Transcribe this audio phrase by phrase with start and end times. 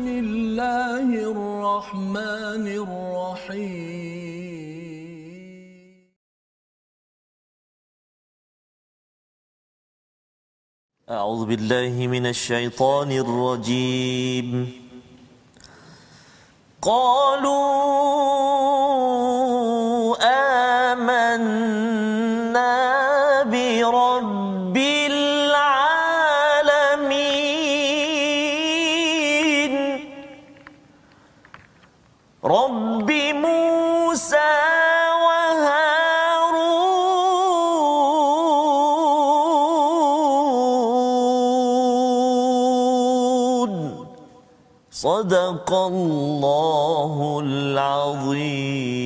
[0.00, 3.60] بسم الله الرحمن الرحيم.
[11.10, 14.72] أعوذ بالله من الشيطان الرجيم.
[16.82, 17.60] قالوا
[45.69, 48.98] الله العظيم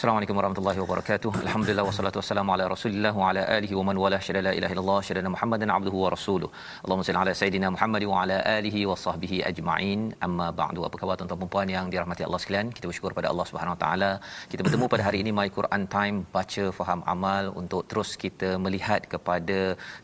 [0.00, 1.30] Assalamualaikum warahmatullahi wabarakatuh.
[1.46, 5.00] Alhamdulillah wassalatu wassalamu ala Rasulillah wa ala alihi wa man wala syada la ilaha illallah
[5.08, 6.48] syada Muhammadan abduhu wa rasuluh.
[6.84, 10.00] Allahumma salli ala sayidina Muhammad wa ala alihi wa sahbihi ajma'in.
[10.26, 10.86] Amma ba'du.
[10.88, 12.70] Apa khabar tuan-tuan puan yang dirahmati Allah sekalian?
[12.76, 14.10] Kita bersyukur pada Allah Subhanahu wa taala.
[14.54, 19.04] Kita bertemu pada hari ini My Quran Time baca faham amal untuk terus kita melihat
[19.16, 19.60] kepada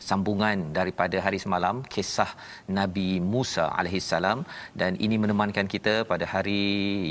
[0.09, 2.29] sambungan daripada hari semalam kisah
[2.81, 4.45] Nabi Musa alaihi salam
[4.83, 6.61] dan ini menemankan kita pada hari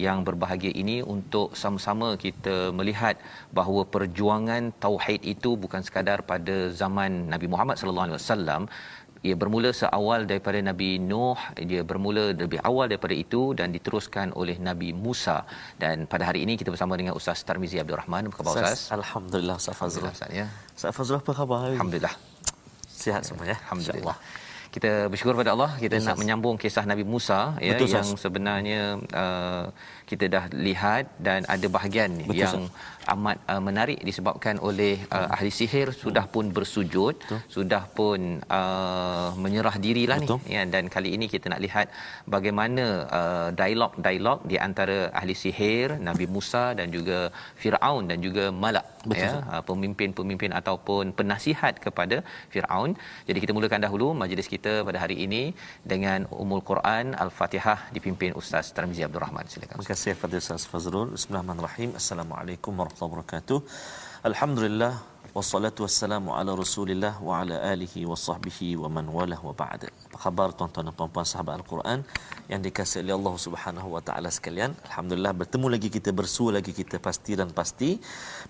[0.06, 3.16] yang berbahagia ini untuk sama-sama kita melihat
[3.58, 8.62] bahawa perjuangan tauhid itu bukan sekadar pada zaman Nabi Muhammad sallallahu alaihi wasallam.
[9.26, 11.38] Ia bermula seawal daripada Nabi Nuh
[11.70, 15.38] dia bermula lebih awal daripada itu dan diteruskan oleh Nabi Musa.
[15.82, 18.30] Dan pada hari ini kita bersama dengan Ustaz Tarmizi Abdul Rahman.
[18.30, 18.82] Apa khabar Ustaz?
[18.98, 20.10] Alhamdulillah Ustaz Fazrul.
[20.14, 20.46] Ustaz ya.
[20.78, 21.66] Ustaz Fazrul apa khabar?
[21.74, 22.14] alhamdulillah.
[23.02, 23.56] Sihat semua ya?
[23.66, 24.16] alhamdulillah.
[24.76, 25.72] Kita bersyukur pada Allah.
[25.80, 28.80] Kita Yes, nak menyambung kisah Nabi Musa ya Betul, yang sebenarnya
[29.22, 29.64] uh,
[30.10, 32.60] kita dah lihat dan ada bahagian Betul, yang
[33.14, 37.40] amat uh, menarik disebabkan oleh uh, ahli sihir sudah pun bersujud Betul.
[37.56, 38.20] sudah pun
[38.58, 40.38] uh, menyerah dirilah Betul.
[40.46, 41.86] ni ya dan kali ini kita nak lihat
[42.34, 42.84] bagaimana
[43.18, 47.18] uh, dialog-dialog di antara ahli sihir Nabi Musa dan juga
[47.62, 49.50] Firaun dan juga Malak Betul, ya Ustaz.
[49.52, 52.16] uh, pemimpin-pemimpin ataupun penasihat kepada
[52.52, 52.90] Firaun.
[53.28, 55.42] Jadi kita mulakan dahulu majlis kita pada hari ini
[55.92, 59.46] dengan Ummul Quran Al-Fatihah dipimpin Ustaz Tarmizi Abdul Rahman.
[59.52, 59.76] Silakan.
[59.78, 61.08] Terima kasih kepada Ustaz Fazrul.
[61.16, 61.90] Bismillahirrahmanirrahim.
[62.00, 63.58] Assalamualaikum warahmatullahi wabarakatuh.
[64.28, 64.92] Alhamdulillah
[65.36, 69.88] wassalatu wassalamu ala Rasulillah wa ala alihi wa sahbihi wa man walah wa ba'd.
[69.88, 72.04] Apa khabar tuan-tuan dan puan-puan sahabat Al-Quran
[72.52, 74.76] yang dikasihi oleh Allah Subhanahu wa taala sekalian?
[74.88, 77.96] Alhamdulillah bertemu lagi kita bersua lagi kita pasti dan pasti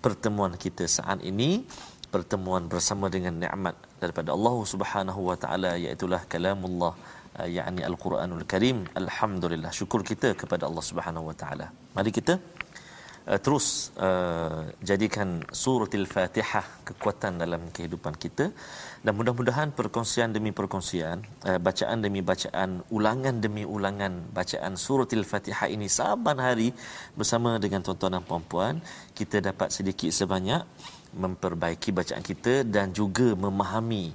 [0.03, 1.63] pertemuan kita saat ini
[2.11, 6.95] pertemuan bersama dengan nikmat daripada Allah Subhanahu wa taala iaitu kalamullah
[7.45, 8.79] yakni al-Quranul Karim.
[9.01, 11.67] Alhamdulillah syukur kita kepada Allah Subhanahu wa taala.
[11.97, 12.35] Mari kita
[13.29, 18.49] uh, terus uh, jadikan suratul Fatihah kekuatan dalam kehidupan kita
[19.05, 25.69] dan mudah-mudahan perkongsian demi perkongsian, uh, bacaan demi bacaan, ulangan demi ulangan bacaan suratul Fatihah
[25.69, 26.73] ini saban hari
[27.19, 28.75] bersama dengan tuan-tuan dan puan-puan
[29.19, 30.65] kita dapat sedikit sebanyak
[31.17, 34.13] memperbaiki bacaan kita dan juga memahami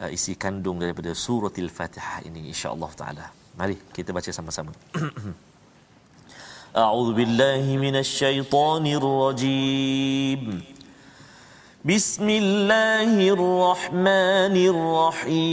[0.00, 3.26] uh, isi kandung daripada suratul Fatihah ini insya-Allah taala.
[3.58, 4.72] Mari kita baca sama-sama.
[6.72, 10.64] أعوذ بالله من الشيطان الرجيم
[11.84, 15.52] بسم الله الرحمن الرحيم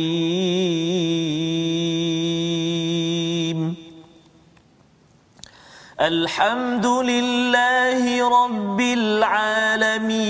[5.99, 8.03] الحمد لله
[8.39, 10.29] رب العالمين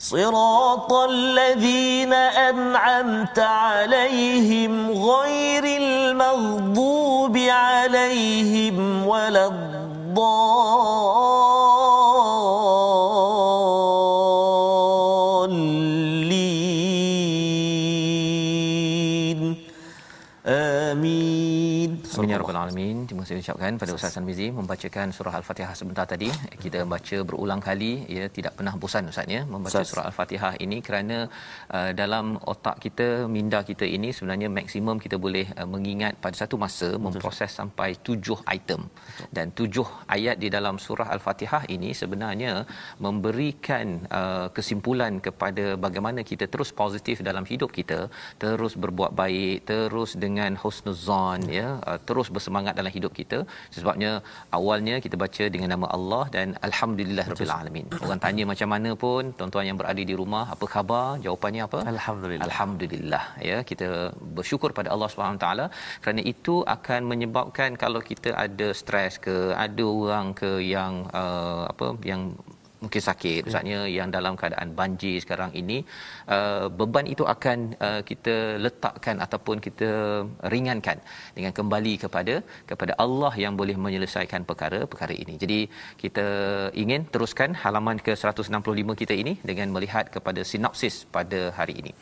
[0.00, 9.46] صراط الذين أنعمت عليهم غير المغضوب عليهم ولا
[19.06, 19.56] الضالين
[20.46, 22.99] آمين Amin ya rabbal alamin.
[23.30, 26.28] Kasih ucapkan pada Ustaz Sanmizi membacakan surah Al-Fatihah sebentar tadi.
[26.62, 29.90] Kita baca berulang kali ya tidak pernah bosan Ustaz ya membaca Ustaz.
[29.90, 31.18] surah Al-Fatihah ini kerana
[31.76, 36.58] uh, dalam otak kita minda kita ini sebenarnya maksimum kita boleh uh, mengingat pada satu
[36.64, 37.04] masa Betul.
[37.04, 38.80] memproses sampai tujuh item.
[38.90, 39.28] Betul.
[39.38, 39.86] Dan tujuh
[40.16, 42.66] ayat di dalam surah Al-Fatihah ini sebenarnya
[43.06, 43.86] memberikan
[44.20, 48.00] uh, kesimpulan kepada bagaimana kita terus positif dalam hidup kita,
[48.42, 53.19] terus berbuat baik, terus dengan husnuzan ya, uh, terus bersemangat dalam hidup kita
[53.76, 54.10] sebabnya
[54.58, 57.86] awalnya kita baca dengan nama Allah dan alhamdulillah rabbil alamin.
[58.04, 61.06] Orang tanya macam mana pun tuan-tuan yang berada di rumah apa khabar?
[61.26, 61.80] Jawapannya apa?
[61.94, 62.46] Alhamdulillah.
[62.48, 63.24] Alhamdulillah.
[63.50, 63.88] Ya kita
[64.38, 65.66] bersyukur pada Allah Subhanahu taala.
[66.04, 69.36] Kerana itu akan menyebabkan kalau kita ada stres ke
[69.66, 72.22] ada orang ke yang uh, apa yang
[72.84, 73.94] mungkin sakit misalnya ya.
[73.98, 75.78] yang dalam keadaan banjir sekarang ini
[76.36, 78.34] uh, beban itu akan uh, kita
[78.64, 79.90] letakkan ataupun kita
[80.54, 80.98] ringankan
[81.36, 82.34] dengan kembali kepada
[82.70, 85.34] kepada Allah yang boleh menyelesaikan perkara-perkara ini.
[85.42, 85.60] Jadi
[86.02, 86.26] kita
[86.82, 91.94] ingin teruskan halaman ke 165 kita ini dengan melihat kepada sinopsis pada hari ini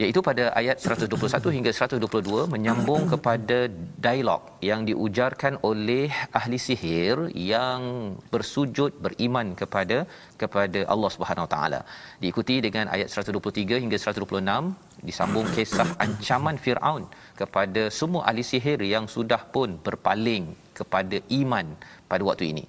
[0.00, 3.58] iaitu pada ayat 121 hingga 122 menyambung kepada
[4.06, 6.08] dialog yang diujarkan oleh
[6.38, 7.16] ahli sihir
[7.54, 7.82] yang
[8.34, 9.98] bersujud beriman kepada
[10.42, 11.80] kepada Allah Subhanahu Taala.
[12.22, 17.04] Diikuti dengan ayat 123 hingga 126 disambung kisah ancaman Firaun
[17.40, 20.46] kepada semua ahli sihir yang sudah pun berpaling
[20.78, 21.66] kepada iman
[22.10, 22.66] pada waktu ini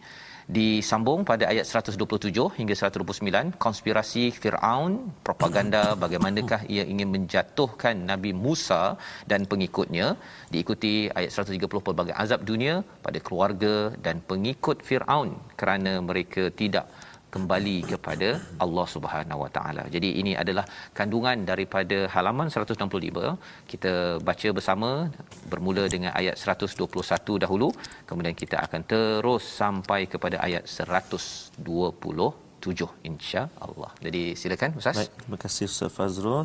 [0.55, 2.29] disambung pada ayat 127
[2.59, 4.93] hingga 129 konspirasi Firaun
[5.27, 8.81] propaganda bagaimanakah ia ingin menjatuhkan Nabi Musa
[9.31, 10.07] dan pengikutnya
[10.53, 16.85] diikuti ayat 130 pelbagai azab dunia pada keluarga dan pengikut Firaun kerana mereka tidak
[17.33, 18.29] kembali kepada
[18.65, 19.83] Allah Subhanahu Wa Taala.
[19.95, 20.65] Jadi ini adalah
[20.97, 23.33] kandungan daripada halaman 165.
[23.71, 23.93] Kita
[24.29, 24.89] baca bersama
[25.51, 27.67] bermula dengan ayat 121 dahulu,
[28.09, 33.91] kemudian kita akan terus sampai kepada ayat 127 insya-Allah.
[34.05, 34.97] Jadi silakan Ustaz.
[35.01, 36.43] Baik, terima kasih Ustaz Fazrul.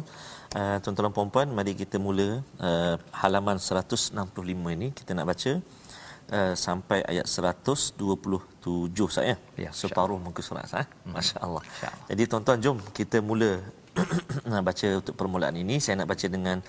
[0.59, 2.29] Uh, tuan-tuan puan-puan, mari kita mula
[2.69, 5.53] uh, halaman 165 ini kita nak baca
[6.37, 8.01] uh, sampai ayat 127
[8.69, 9.37] satu juz ya.
[9.57, 10.85] ya Separuh muka surat sah.
[10.85, 10.87] Eh?
[11.09, 11.17] Hmm.
[11.17, 11.63] Masya-Allah.
[11.65, 13.65] Masya Jadi tuan-tuan jom kita mula
[14.69, 15.81] baca untuk permulaan ini.
[15.81, 16.61] Saya nak baca dengan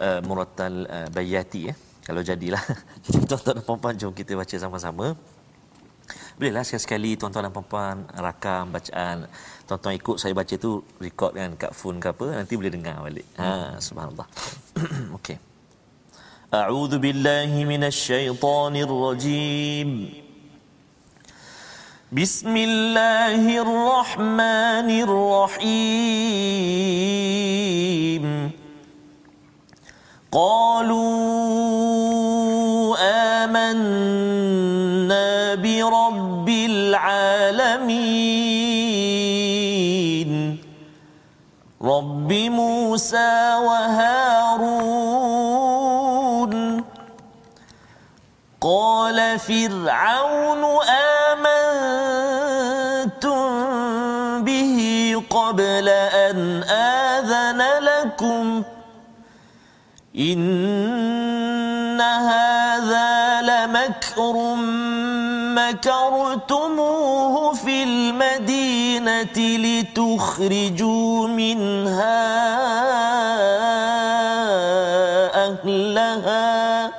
[0.00, 1.74] uh, Muratal uh, Bayati ya.
[2.02, 2.62] Kalau jadilah.
[3.28, 5.12] tuan-tuan dan puan-puan jom kita baca sama-sama.
[6.40, 9.28] Bolehlah sekali-sekali tuan-tuan dan puan-puan rakam bacaan.
[9.68, 13.28] Tuan-tuan ikut saya baca tu record kan kat phone ke apa nanti boleh dengar balik.
[13.36, 14.26] Ha subhanallah.
[15.20, 15.36] Okey.
[16.52, 20.21] A'udzu billahi minasy syaithanir rajim.
[22.12, 25.72] بسم الله الرحمن الرحيم.
[30.32, 31.06] قالوا
[33.40, 37.80] آمنا برب العالمين.
[41.82, 44.92] رب موسى وهارون.
[48.60, 51.11] قال فرعون آمنتم
[60.18, 64.56] إن هذا لمكر
[65.56, 72.32] مكرتموه في المدينة لتخرجوا منها
[75.34, 76.90] أهلها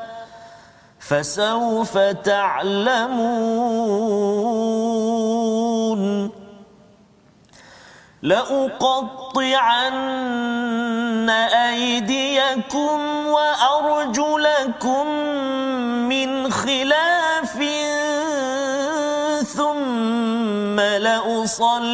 [1.00, 3.44] فسوف تعلمون
[9.34, 11.30] لأقطعن
[11.70, 15.08] أيديكم وأرجلكم
[16.10, 17.58] من خلاف
[19.44, 21.94] ثم لأصلبنكم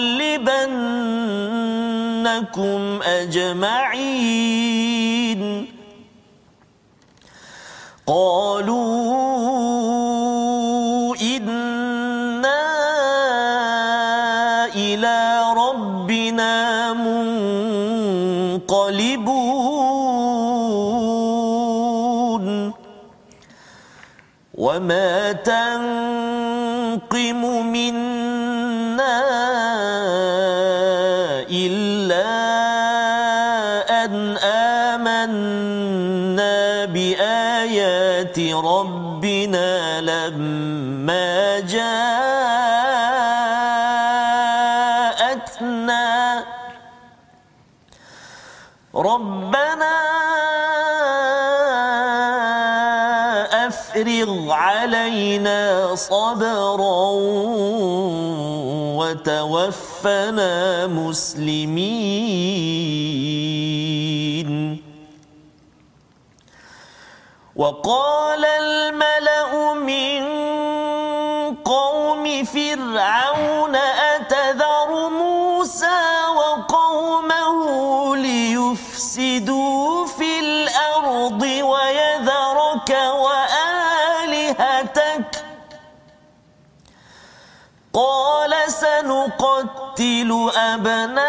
[3.03, 4.59] أجمعين.
[8.07, 8.98] قالوا
[24.79, 27.01] وما تنقم
[27.71, 28.08] منا
[55.09, 57.09] علينا صبرا
[59.01, 60.53] وتوفنا
[60.87, 62.09] مسلمين.
[67.55, 70.21] وقال الملأ من
[71.65, 73.75] قوم فرعون
[74.15, 76.01] أتذر موسى
[76.37, 77.59] وقومه
[78.15, 81.58] ليفسدوا في الأرض؟
[89.99, 91.19] سنقتل أبناءهم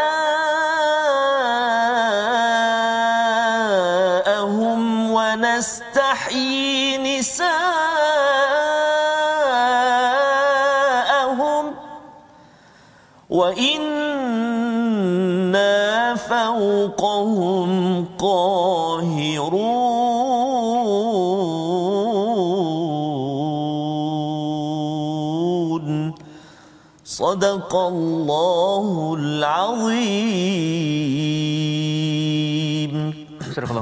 [5.11, 7.55] ونستحيي نساءهم
[13.31, 14.15] وإنا
[16.15, 17.71] فوقهم
[18.19, 19.60] قاهرون.
[27.40, 30.36] صدق الله العظيم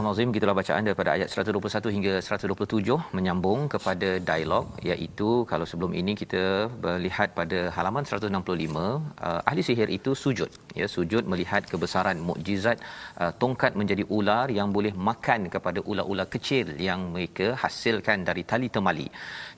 [0.09, 5.93] Surah Al-Nazim gitulah bacaan daripada ayat 121 hingga 127 menyambung kepada dialog iaitu kalau sebelum
[6.01, 6.43] ini kita
[6.85, 8.33] melihat pada halaman 165
[8.81, 10.49] uh, ahli sihir itu sujud
[10.81, 12.81] ya sujud melihat kebesaran mukjizat
[13.21, 18.71] uh, tongkat menjadi ular yang boleh makan kepada ular-ular kecil yang mereka hasilkan dari tali
[18.77, 19.09] temali.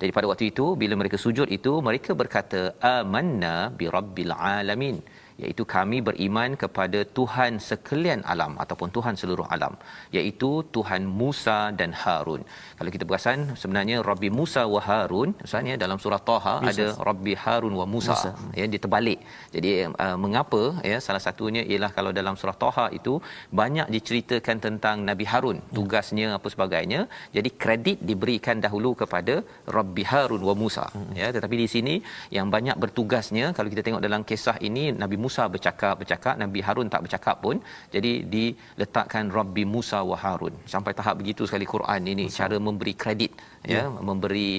[0.03, 2.63] Jadi pada waktu itu bila mereka sujud itu mereka berkata
[2.97, 4.99] amanna bi rabbil alamin
[5.43, 9.75] iaitu kami beriman kepada Tuhan sekalian alam ataupun Tuhan seluruh alam
[10.19, 12.43] iaitu Tuhan Musa dan Harun.
[12.79, 16.73] Kalau kita perasan sebenarnya Rabbi Musa wa Harun misalnya dalam surah Taha Musa.
[16.73, 18.31] ada Rabbi Harun wa Musa, Musa.
[18.61, 19.21] ya dia terbalik.
[19.55, 19.71] Jadi
[20.05, 23.15] uh, mengapa ya salah satunya ialah kalau dalam surah Taha itu
[23.63, 27.01] banyak diceritakan tentang Nabi Harun tugasnya apa sebagainya.
[27.37, 29.35] Jadi kredit diberikan dahulu kepada
[29.79, 31.13] Rabbi Harun wa Musa hmm.
[31.21, 31.95] ya tetapi di sini
[32.37, 36.89] yang banyak bertugasnya kalau kita tengok dalam kisah ini Nabi Musa bercakap bercakap Nabi Harun
[36.95, 37.57] tak bercakap pun
[37.95, 42.39] jadi diletakkan Rabbi Musa wa Harun sampai tahap begitu sekali Quran ini Musa.
[42.41, 43.33] cara memberi kredit
[43.75, 44.51] ya, ya memberi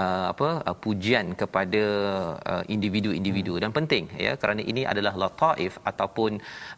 [0.00, 1.84] uh, apa uh, pujian kepada
[2.52, 3.62] uh, individu-individu hmm.
[3.62, 6.30] dan penting ya kerana ini adalah lataif ataupun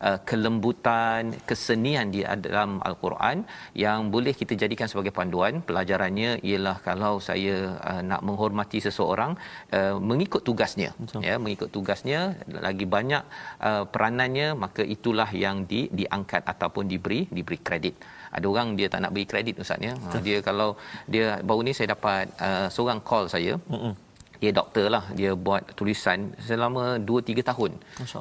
[0.09, 3.45] uh, kelembutan kesenian di dalam al-Quran
[3.85, 7.57] yang boleh kita jadikan sebagai panduan pelajarannya ialah kalau saya
[7.91, 9.33] uh, nak menghormati seseorang
[9.79, 11.21] uh, mengikut tugasnya Betul.
[11.29, 12.21] ya mengikut tugasnya
[12.69, 13.25] lagi banyak
[13.69, 17.95] uh, peranannya maka itulah yang di diangkat ataupun diberi diberi kredit.
[18.37, 19.93] Ada orang dia tak nak beri kredit ustaz ya?
[20.03, 20.21] Betul.
[20.27, 20.69] dia kalau
[21.13, 23.55] dia baru ni saya dapat uh, seorang call saya.
[23.75, 23.95] Mm-mm.
[24.43, 27.73] dia doktor lah dia buat tulisan selama 2 3 tahun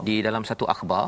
[0.07, 1.03] di dalam satu akhbar.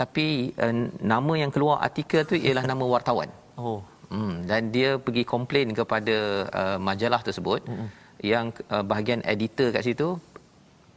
[0.00, 0.26] Tapi
[0.64, 0.74] uh,
[1.12, 3.30] nama yang keluar artikel tu ialah nama wartawan.
[3.58, 3.80] Oh.
[4.14, 6.16] Hmm dan dia pergi komplain kepada
[6.60, 7.62] uh, majalah tersebut.
[7.70, 7.88] Mm-mm.
[8.34, 10.08] yang uh, bahagian editor kat situ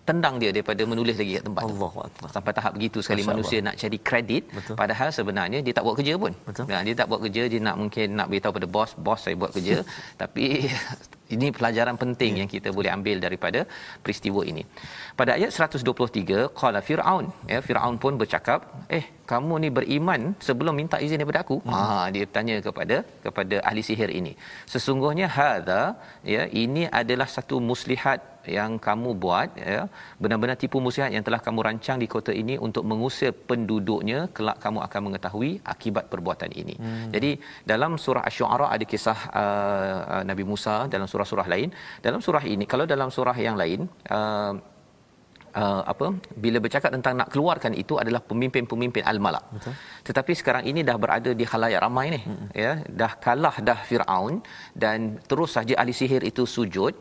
[0.09, 2.23] tendang dia daripada menulis lagi kat tempat Allah tu.
[2.35, 3.67] Sampai tahap begitu sekali Masya manusia Allah.
[3.67, 4.75] nak cari kredit Betul.
[4.81, 6.33] padahal sebenarnya dia tak buat kerja pun.
[6.49, 6.65] Betul.
[6.71, 9.51] Nah, dia tak buat kerja, dia nak mungkin nak beritahu pada bos, bos saya buat
[9.57, 9.77] kerja.
[10.21, 10.45] tapi
[11.35, 12.41] ini pelajaran penting yeah.
[12.41, 13.59] yang kita boleh ambil daripada
[14.03, 14.63] peristiwa ini.
[15.19, 18.59] Pada ayat 123, qala fir'aun, ya Firaun pun bercakap,
[18.99, 21.75] "Eh, kamu ni beriman sebelum minta izin daripada aku?" Hmm.
[21.75, 24.33] Ha, dia tanya kepada kepada ahli sihir ini.
[24.73, 25.81] Sesungguhnya hadza,
[26.35, 28.19] ya, ini adalah satu muslihat
[28.57, 29.79] yang kamu buat ya
[30.21, 34.79] benar-benar tipu muslihat yang telah kamu rancang di kota ini untuk mengusir penduduknya kelak kamu
[34.87, 36.75] akan mengetahui akibat perbuatan ini.
[36.83, 37.09] Hmm.
[37.15, 37.31] Jadi
[37.71, 41.69] dalam surah asy-syu'ara ada kisah uh, Nabi Musa dalam surah-surah lain.
[42.07, 43.81] Dalam surah ini kalau dalam surah yang lain
[44.17, 44.53] uh,
[45.61, 46.07] Uh, apa
[46.43, 49.45] bila bercakap tentang nak keluarkan itu adalah pemimpin-pemimpin al-malak.
[50.07, 52.21] Tetapi sekarang ini dah berada di khalayak ramai ni.
[52.21, 52.47] Hmm.
[52.63, 54.35] Ya, dah kalah dah Firaun
[54.83, 56.95] dan terus saja ahli sihir itu sujud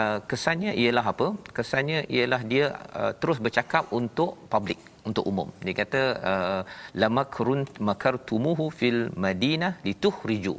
[0.00, 1.26] Uh, kesannya ialah apa?
[1.56, 2.66] Kesannya ialah dia
[3.00, 4.78] uh, terus bercakap untuk publik,
[5.08, 5.48] untuk umum.
[5.66, 6.62] Dia kata uh,
[7.02, 10.54] lamakrun makartumuhu fil madinah litukhriju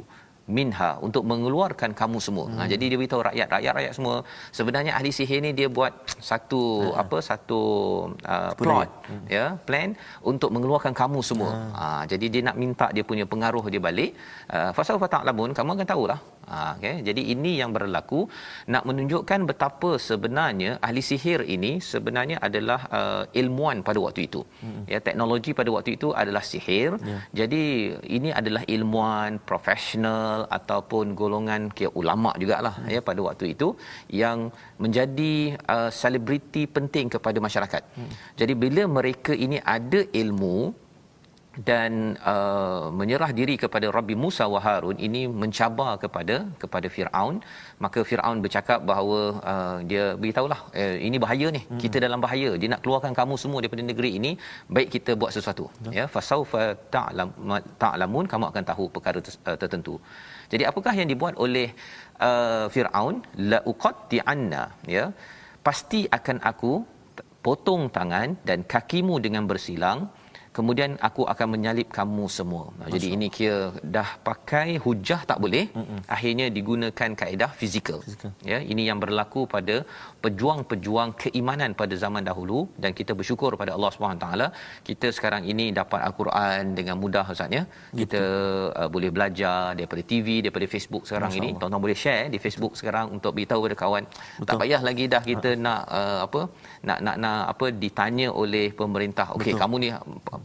[0.46, 2.46] minha untuk mengeluarkan kamu semua.
[2.50, 2.58] Hmm.
[2.58, 4.16] Ha, jadi dia beritahu rakyat, rakyat-rakyat semua
[4.50, 7.02] sebenarnya ahli sihir ni dia buat satu hmm.
[7.02, 7.60] apa satu
[8.26, 9.24] uh, plot hmm.
[9.30, 9.94] ya, plan
[10.26, 11.52] untuk mengeluarkan kamu semua.
[11.54, 11.72] Hmm.
[11.78, 14.18] Ha, jadi dia nak minta dia punya pengaruh dia balik.
[14.50, 16.18] Uh, Fasal fata'lamun kamu akan tahulah
[16.50, 16.94] Ha, okay.
[17.06, 18.20] Jadi ini yang berlaku
[18.72, 24.40] nak menunjukkan betapa sebenarnya ahli sihir ini sebenarnya adalah uh, ilmuan pada waktu itu.
[24.62, 24.82] Hmm.
[24.92, 26.90] Ya, teknologi pada waktu itu adalah sihir.
[26.98, 27.20] Yeah.
[27.40, 27.64] Jadi
[28.16, 32.90] ini adalah ilmuan profesional ataupun golongan kira ulama jugalah hmm.
[32.94, 33.68] ya pada waktu itu
[34.22, 34.50] yang
[34.82, 35.34] menjadi
[35.74, 37.82] uh, selebriti penting kepada masyarakat.
[37.96, 38.10] Hmm.
[38.40, 40.81] Jadi bila mereka ini ada ilmu
[41.68, 47.44] dan uh, menyerah diri kepada Rabbi Musa wa Harun ini mencabar kepada kepada Firaun.
[47.84, 49.18] Maka Firaun bercakap bahawa
[49.52, 51.62] uh, dia beritahulah eh, ini bahaya ni.
[51.62, 51.80] Hmm.
[51.84, 52.50] kita dalam bahaya.
[52.60, 54.32] Dia nak keluarkan kamu semua daripada negeri ini.
[54.76, 55.66] Baik kita buat sesuatu.
[55.68, 55.92] Hmm.
[55.98, 56.64] ya fasaufa
[56.96, 57.30] ta'lam
[57.82, 59.96] ta'lamun kamu akan tahu perkara uh, tertentu.
[60.52, 61.68] Jadi apakah yang dibuat oleh
[62.28, 63.20] uh, Firaun?
[63.52, 64.64] La uqatti anna
[64.96, 65.06] ya.
[65.68, 66.72] Pasti akan aku
[67.44, 69.98] potong tangan dan kakimu dengan bersilang
[70.56, 72.64] kemudian aku akan menyalip kamu semua.
[72.78, 73.60] Nah, jadi ini kira
[73.96, 76.00] dah pakai hujah tak boleh, Mm-mm.
[76.16, 78.00] akhirnya digunakan kaedah fizikal.
[78.50, 79.76] Ya, ini yang berlaku pada
[80.24, 84.46] pejuang-pejuang keimanan pada zaman dahulu dan kita bersyukur pada Allah Subhanahu taala
[84.88, 87.62] kita sekarang ini dapat al-Quran dengan mudah Ustaz ya.
[88.00, 88.22] Kita
[88.80, 91.50] uh, boleh belajar daripada TV, daripada Facebook sekarang ini.
[91.58, 94.04] Tuan-tuan boleh share di Facebook sekarang untuk beritahu kepada kawan.
[94.12, 94.48] Betul.
[94.48, 95.62] Tak payah lagi dah kita ha.
[95.66, 96.40] nak uh, apa
[96.88, 99.26] nak nak nak apa ditanya oleh pemerintah.
[99.36, 99.88] Okey, kamu ni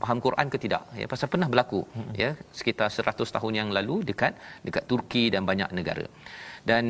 [0.04, 0.84] faham Quran ke tidak?
[1.01, 2.13] Ya pasal pernah berlaku hmm.
[2.24, 4.34] ya sekitar 100 tahun yang lalu dekat
[4.68, 6.06] dekat Turki dan banyak negara.
[6.70, 6.84] Dan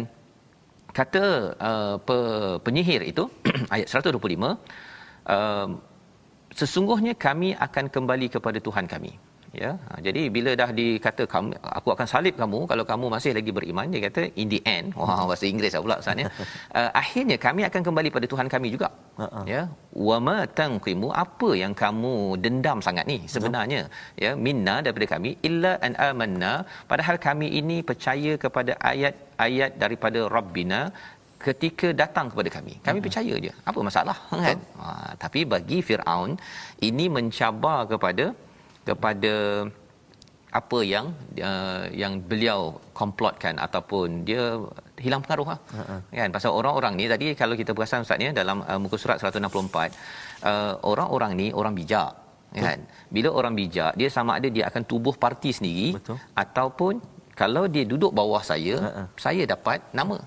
[0.98, 1.24] kata
[1.70, 2.18] uh, pe,
[2.66, 3.24] penyihir itu
[3.74, 5.70] ayat 125 uh,
[6.60, 9.12] sesungguhnya kami akan kembali kepada Tuhan kami
[9.64, 11.50] ya ha, jadi bila dah dikata kamu
[11.80, 14.88] aku akan salib kamu kalau kamu masih lagi beriman dia kata in the end.
[15.00, 16.30] Wah bahasa Inggeris lah pula Ustaz ya.
[16.80, 18.90] Uh, akhirnya kami akan kembali pada Tuhan kami juga.
[19.26, 19.44] Uh-uh.
[19.52, 19.62] ya
[20.08, 22.14] wa ma tanqimu apa yang kamu
[22.46, 23.82] dendam sangat ni sebenarnya?
[23.86, 24.24] Uh-huh.
[24.24, 26.54] ya minna daripada kami illa an amanna.
[26.92, 30.82] Padahal kami ini percaya kepada ayat-ayat daripada rabbina
[31.46, 32.74] ketika datang kepada kami.
[32.86, 33.06] Kami uh-huh.
[33.08, 33.54] percaya je.
[33.70, 34.60] Apa masalah kan?
[34.82, 34.90] Ha,
[35.24, 36.32] tapi bagi Firaun
[36.90, 38.26] ini mencabar kepada
[38.88, 39.36] kepada
[40.60, 41.06] apa yang
[41.50, 42.60] uh, yang beliau
[43.00, 44.44] komplotkan ataupun dia
[45.06, 45.60] hilang pengaruh lah.
[45.76, 46.00] Uh-huh.
[46.20, 49.44] kan pasal orang-orang ni tadi kalau kita perasan ustaz ni dalam uh, muka surat 164
[49.44, 52.12] uh, orang-orang ni orang bijak
[52.48, 52.64] Betul.
[52.64, 52.80] kan
[53.16, 56.18] bila orang bijak dia sama ada dia akan tubuh parti sendiri Betul.
[56.44, 56.94] ataupun
[57.42, 59.06] kalau dia duduk bawah saya uh-uh.
[59.26, 60.18] saya dapat nama.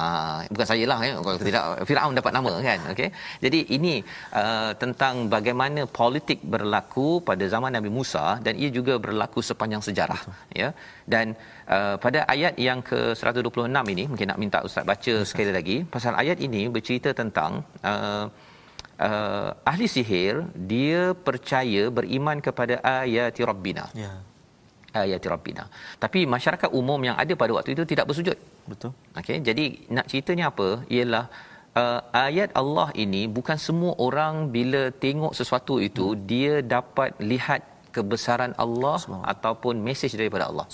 [0.00, 0.08] Ha
[0.54, 2.80] bukan saya lah ya kalau tidak Firaun dapat nama kan?
[2.92, 3.08] Okey.
[3.44, 3.94] Jadi ini
[4.40, 10.22] uh, tentang bagaimana politik berlaku pada zaman Nabi Musa dan ia juga berlaku sepanjang sejarah
[10.28, 10.60] Betul.
[10.62, 10.68] ya.
[11.14, 11.26] Dan
[11.76, 15.28] uh, pada ayat yang ke 126 ini mungkin nak minta ustaz baca Betul.
[15.32, 15.76] sekali lagi.
[15.96, 17.52] Pasal ayat ini bercerita tentang
[17.92, 18.24] uh,
[19.08, 23.86] uh, ahli sihir dia percaya beriman kepada ayat rabbina.
[24.06, 24.14] Ya
[25.02, 25.64] ayat rabbina.
[26.02, 28.36] Tapi masyarakat umum yang ada pada waktu itu tidak bersujud.
[28.70, 28.92] Betul.
[29.18, 29.64] Okey, jadi
[29.96, 30.68] nak ceritanya apa?
[30.96, 31.24] Ialah
[31.82, 36.20] uh, ayat Allah ini bukan semua orang bila tengok sesuatu itu hmm.
[36.30, 37.62] dia dapat lihat
[37.96, 38.98] kebesaran Allah
[39.32, 40.66] ataupun mesej daripada Allah.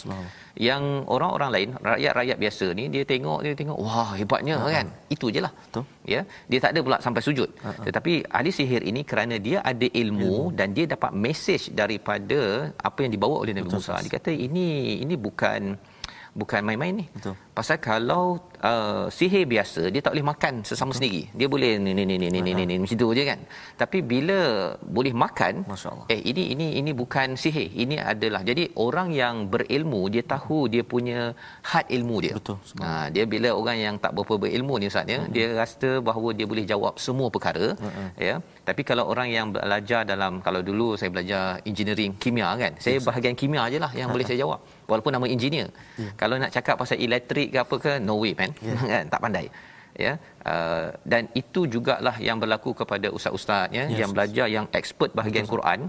[0.69, 4.73] Yang orang-orang lain, rakyat-rakyat biasa ni dia tengok dia tengok wah hebatnya uh-huh.
[4.77, 4.87] kan.
[5.15, 5.53] Itu jelah.
[5.67, 5.85] Betul.
[6.15, 6.21] Ya.
[6.51, 7.51] Dia tak ada pula sampai sujud.
[7.53, 7.85] Uh-huh.
[7.87, 10.57] Tetapi ahli sihir ini kerana dia ada ilmu uh-huh.
[10.59, 12.41] dan dia dapat mesej daripada
[12.89, 14.01] apa yang dibawa oleh Nabi Betul, Musa.
[14.05, 14.69] Dia kata ini
[15.05, 15.61] ini bukan
[16.41, 17.07] bukan main-main ni.
[17.17, 17.35] Betul.
[17.57, 18.25] Pasal kalau
[18.71, 20.99] uh, sihir biasa dia tak boleh makan sesama Betul.
[21.01, 21.23] sendiri.
[21.39, 23.41] Dia boleh ni ni ni ni ni ni ni macam tu je kan.
[23.81, 24.39] Tapi bila
[24.97, 25.65] boleh makan,
[26.13, 27.69] eh ini ini ini bukan sihir.
[27.85, 31.33] Ini adalah jadi orang yang berilmu dia tahu dia punya
[31.71, 32.35] had ilmu dia.
[32.39, 32.61] Betul.
[32.85, 36.47] Ha, dia bila orang yang tak berapa berilmu ni Ustaz ya, dia rasa bahawa dia
[36.53, 38.09] boleh jawab semua perkara uh-huh.
[38.29, 38.37] ya.
[38.69, 42.73] Tapi kalau orang yang belajar dalam kalau dulu saya belajar engineering kimia kan.
[42.85, 45.69] Saya bahagian kimia ajalah yang boleh saya jawab walaupun nama engineer.
[46.01, 46.13] Yeah.
[46.21, 48.51] Kalau nak cakap pasal elektrik ke apa ke no way man.
[48.63, 48.83] Yeah.
[48.93, 49.05] Kan?
[49.13, 49.47] tak pandai.
[49.97, 50.13] Ya.
[50.45, 53.99] Uh, dan itu jugalah yang berlaku kepada ustaz-ustaz ya yes.
[54.01, 55.55] yang belajar yang expert bahagian Betul.
[55.57, 55.81] Quran.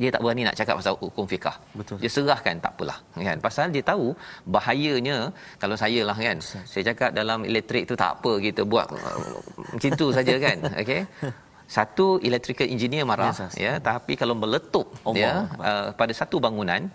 [0.00, 1.56] Dia tak berani nak cakap pasal hukum fiqah.
[1.78, 1.96] Betul.
[2.02, 2.98] Dia serahkan tak apalah
[3.28, 3.38] kan.
[3.46, 4.06] Pasal dia tahu
[4.54, 5.16] bahayanya
[5.62, 6.38] kalau saya lah kan.
[6.72, 9.40] Saya cakap dalam elektrik tu tak apa kita buat uh,
[9.72, 10.56] macam tu saja kan.
[10.84, 11.02] Okey.
[11.76, 15.18] Satu electrical engineer marah yes, ya tapi kalau meletup Allah.
[15.18, 15.32] ya
[15.70, 16.86] uh, pada satu bangunan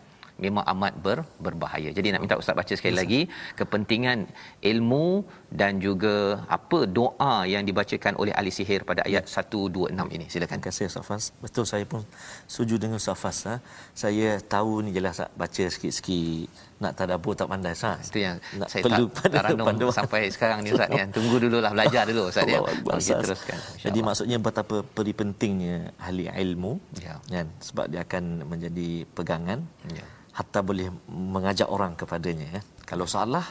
[0.45, 1.89] memang amat ber, berbahaya.
[1.97, 3.21] Jadi nak minta ustaz baca sekali lagi
[3.59, 4.25] kepentingan
[4.71, 10.25] ilmu dan juga apa doa yang dibacakan oleh ahli sihir pada ayat 126 ini.
[10.31, 10.63] Silakan.
[10.63, 11.23] Terima kasih Safas.
[11.43, 12.01] Betul saya pun
[12.47, 13.55] setuju dengan Safas ha.
[13.91, 16.47] Saya tahu ni jelas baca sikit-sikit
[16.81, 17.99] nak tadabbur tak pandai sah.
[18.01, 21.05] Itu yang nak saya perlu tak taranum sampai sekarang ni Ustaz ya.
[21.15, 22.59] Tunggu dululah belajar dulu Ustaz ya.
[22.63, 23.59] Okey teruskan.
[23.77, 27.19] Jadi maksudnya betapa peri pentingnya ahli ilmu ya.
[27.27, 29.61] kan sebab dia akan menjadi pegangan.
[29.91, 32.61] Ya hatta boleh mengajak orang kepadanya ya.
[32.87, 33.45] Kalau salah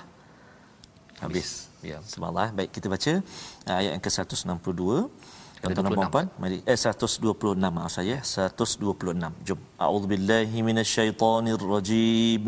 [1.20, 1.69] habis.
[1.80, 2.52] Ya, subhanallah.
[2.52, 3.12] Baik kita baca
[3.68, 5.08] uh, ayat yang ke-162
[5.60, 6.64] Tuan-tuan dan puan mari.
[6.64, 8.24] Eh 126 maaf saya.
[8.24, 9.60] 126 jom.
[9.76, 12.44] A'udzubillahi minasyaitonirrajim.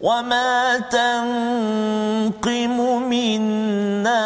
[0.00, 4.24] Wa ma tanqimu minna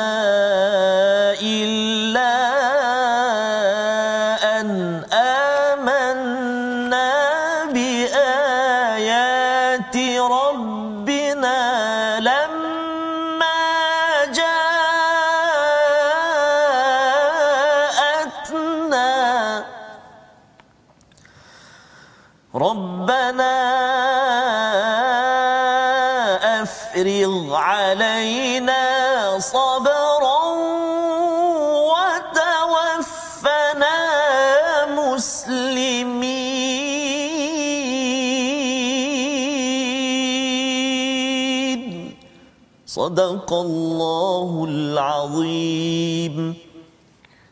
[43.10, 46.38] صدق الله العظيم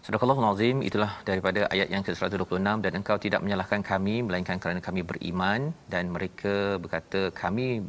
[0.03, 5.01] Surah Al-Azim itulah daripada ayat yang ke-126 dan engkau tidak menyalahkan kami melainkan kerana kami
[5.09, 7.81] beriman dan mereka berkata kami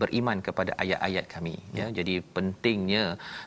[0.00, 1.80] beriman kepada ayat-ayat kami ya.
[1.80, 1.86] ya.
[1.98, 3.04] Jadi pentingnya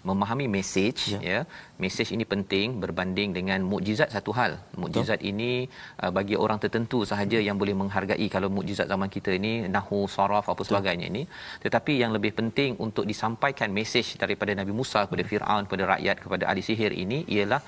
[0.08, 1.20] memahami mesej ya.
[1.32, 1.40] ya.
[1.84, 4.52] Mesej ini penting berbanding dengan mukjizat satu hal.
[4.82, 5.52] Mukjizat ini
[6.04, 10.48] uh, bagi orang tertentu sahaja yang boleh menghargai kalau mukjizat zaman kita ini nahu saraf
[10.54, 11.24] apa sebagainya ini.
[11.66, 16.44] Tetapi yang lebih penting untuk disampaikan mesej daripada Nabi Musa kepada Firaun kepada rakyat kepada
[16.52, 17.62] ahli sihir ini ialah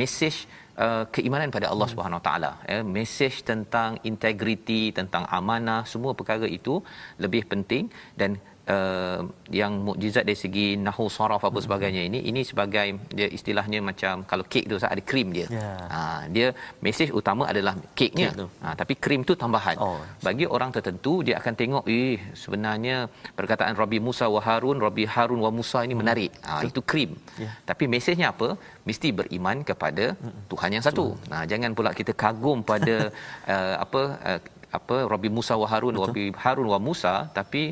[0.00, 0.36] mesej
[0.74, 6.50] Uh, keimanan pada Allah Subhanahu Wa Taala ya mesej tentang integriti tentang amanah semua perkara
[6.50, 6.82] itu
[7.24, 7.86] lebih penting
[8.18, 8.30] dan
[8.72, 9.20] uh,
[9.60, 11.64] yang mukjizat dari segi nahu saraf apa hmm.
[11.66, 12.86] sebagainya ini ini sebagai
[13.18, 15.46] dia istilahnya macam kalau kek tu ada krim dia.
[15.58, 15.78] Yeah.
[15.94, 16.00] Ha
[16.34, 16.46] dia
[16.84, 18.30] mesej utama adalah keknya.
[18.32, 19.76] Cake ha tapi krim tu tambahan.
[19.86, 20.00] Oh.
[20.26, 22.96] Bagi orang tertentu dia akan tengok eh sebenarnya
[23.38, 26.02] perkataan Rabbi Musa wa Harun, Rabbi Harun wa Musa ini hmm.
[26.02, 26.32] menarik.
[26.48, 27.12] Ha itu krim.
[27.44, 27.54] Yeah.
[27.70, 28.48] Tapi mesejnya apa?
[28.88, 30.40] Mesti beriman kepada hmm.
[30.52, 31.06] Tuhan yang satu.
[31.32, 32.96] Nah jangan pula kita kagum pada
[33.54, 34.40] uh, apa uh,
[34.78, 36.06] apa Rabbi Musa wa Harun Betul.
[36.08, 37.62] Rabbi Harun wa Musa tapi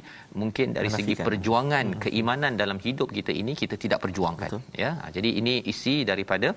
[0.40, 1.08] mungkin dari Menafikan.
[1.14, 2.00] segi perjuangan hmm.
[2.04, 4.62] keimanan dalam hidup kita ini kita tidak perjuangkan Betul.
[4.82, 6.50] ya ha, jadi ini isi daripada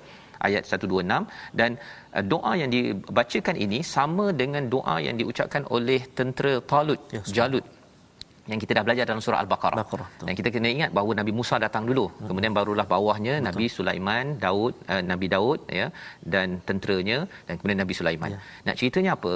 [0.47, 1.71] ayat 126 dan
[2.17, 7.65] uh, doa yang dibacakan ini sama dengan doa yang diucapkan oleh tentera Talut ya, Jalut
[8.51, 11.55] yang kita dah belajar dalam surah al-baqarah Baqarah, dan kita kena ingat bahawa nabi Musa
[11.65, 12.27] datang dulu hmm.
[12.29, 13.47] kemudian barulah bawahnya betul.
[13.47, 15.87] nabi Sulaiman Daud uh, nabi Daud ya
[16.33, 18.39] dan tenteranya dan kemudian nabi Sulaiman ya.
[18.67, 19.33] nak ceritanya apa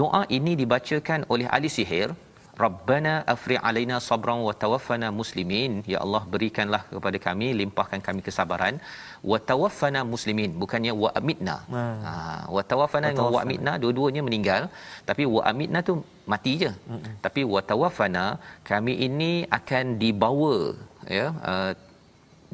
[0.00, 2.10] doa ini dibacakan oleh ahli sihir.
[2.58, 5.72] Rabbana afri alaina sabran wa tawaffana muslimin.
[5.92, 8.82] Ya Allah berikanlah kepada kami limpahkan kami kesabaran.
[9.30, 12.14] Wa tawaffana muslimin bukannya wa amitna ha
[12.56, 14.66] wa tawaffana dengan wa amitna dua-duanya meninggal.
[15.10, 16.72] Tapi wa amitna tu mati je.
[16.90, 17.14] Mm-mm.
[17.24, 18.24] tapi wa tawaffana
[18.70, 20.56] kami ini akan dibawa
[21.18, 21.72] ya uh,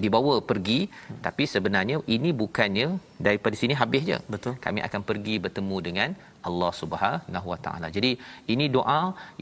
[0.03, 0.81] dibawa pergi.
[0.93, 1.19] Hmm.
[1.27, 2.89] tapi sebenarnya ini bukannya
[3.27, 4.21] daripada sini habis je.
[4.35, 4.55] Betul.
[4.67, 6.11] Kami akan pergi bertemu dengan
[6.49, 7.89] Allah Subhanahu Wa Taala.
[7.97, 8.13] Jadi
[8.55, 9.01] ini doa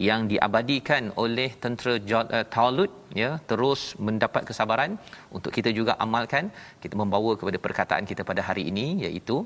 [0.09, 4.93] yang diabadikan oleh tentera uh, Talut ya terus mendapat kesabaran
[5.37, 6.45] untuk kita juga amalkan
[6.85, 9.37] kita membawa kepada perkataan kita pada hari ini iaitu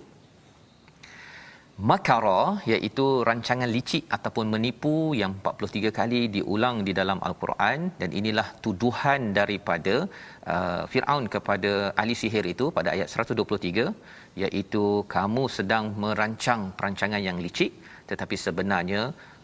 [1.91, 2.41] makara
[2.73, 9.37] iaitu rancangan licik ataupun menipu yang 43 kali diulang di dalam al-Quran dan inilah tuduhan
[9.39, 9.95] daripada
[10.55, 13.93] uh, Firaun kepada ahli sihir itu pada ayat 123
[14.43, 17.73] iaitu kamu sedang merancang perancangan yang licik
[18.11, 19.03] tetapi sebenarnya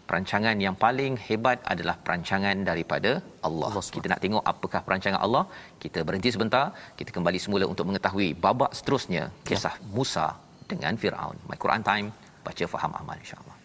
[0.08, 3.12] perancangan yang paling hebat adalah perancangan daripada
[3.48, 3.70] Allah.
[3.72, 5.44] Allah kita nak tengok apakah perancangan Allah.
[5.84, 6.64] Kita berhenti sebentar,
[6.98, 9.84] kita kembali semula untuk mengetahui babak seterusnya kisah ya.
[9.96, 10.26] Musa
[10.70, 11.36] dengan Firaun.
[11.48, 12.08] My Quran Time,
[12.46, 13.61] baca faham amal insya-Allah.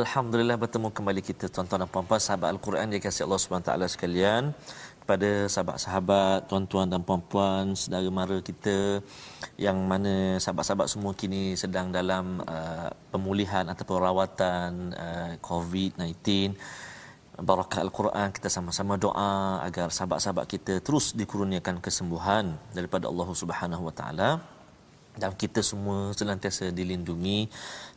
[0.00, 2.88] Alhamdulillah bertemu kembali kita tuan-tuan dan puan-puan sahabat Al-Quran.
[2.88, 4.42] Dikasihi Allah Subhanahu taala sekalian
[5.00, 8.76] kepada sahabat-sahabat tuan-tuan dan puan-puan saudara mara kita
[9.66, 14.70] yang mana sahabat-sahabat semua kini sedang dalam uh, pemulihan ataupun rawatan
[15.04, 16.56] uh, COVID-19
[17.50, 23.94] Barakah Al-Quran kita sama-sama doa agar sahabat-sahabat kita terus dikurniakan kesembuhan daripada Allah Subhanahu Wa
[24.00, 24.30] Taala
[25.18, 27.50] dan kita semua senantiasa dilindungi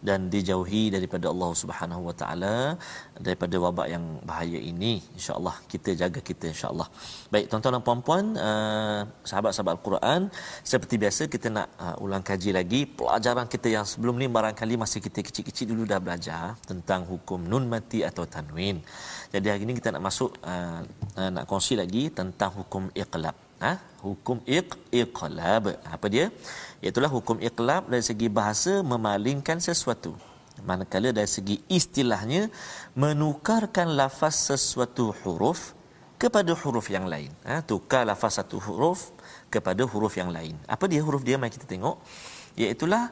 [0.08, 2.56] dan dijauhi daripada Allah Subhanahu Wa Taala
[3.26, 4.93] daripada wabak yang bahaya ini.
[5.17, 6.88] Insyaallah kita jaga kita insyaallah.
[7.34, 10.21] Baik tuan-tuan dan puan-puan uh, sahabat-sahabat Al-Quran
[10.71, 12.82] seperti biasa kita nak uh, ulang kaji lagi.
[12.99, 17.69] Pelajaran kita yang sebelum ni barangkali masih kita kecil-kecil dulu dah belajar tentang hukum nun
[17.69, 18.82] mati atau tanwin.
[19.34, 20.82] Jadi hari ini kita nak masuk uh,
[21.19, 23.71] uh, nak kongsi lagi tentang hukum iqlab ha?
[24.06, 24.69] Hukum iq
[25.02, 25.63] iqlab.
[25.95, 26.28] Apa dia?
[26.89, 30.13] Itulah hukum iqlab dari segi bahasa memalingkan sesuatu.
[30.69, 32.41] manakala dari segi istilahnya
[33.04, 35.62] menukarkan lafaz sesuatu huruf
[36.21, 37.32] kepada huruf yang lain.
[37.47, 39.12] Ha, tukar lafaz satu huruf
[39.54, 40.56] kepada huruf yang lain.
[40.76, 41.36] Apa dia huruf dia?
[41.41, 41.99] Mari kita tengok.
[42.56, 43.12] Iaitulah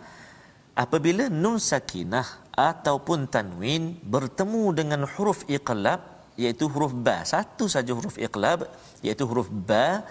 [0.84, 2.28] apabila nun sakinah
[2.70, 6.00] ataupun tanwin bertemu dengan huruf iqlab
[6.40, 8.70] iaitu huruf ba satu saja huruf iqlab
[9.04, 10.08] iaitu huruf ba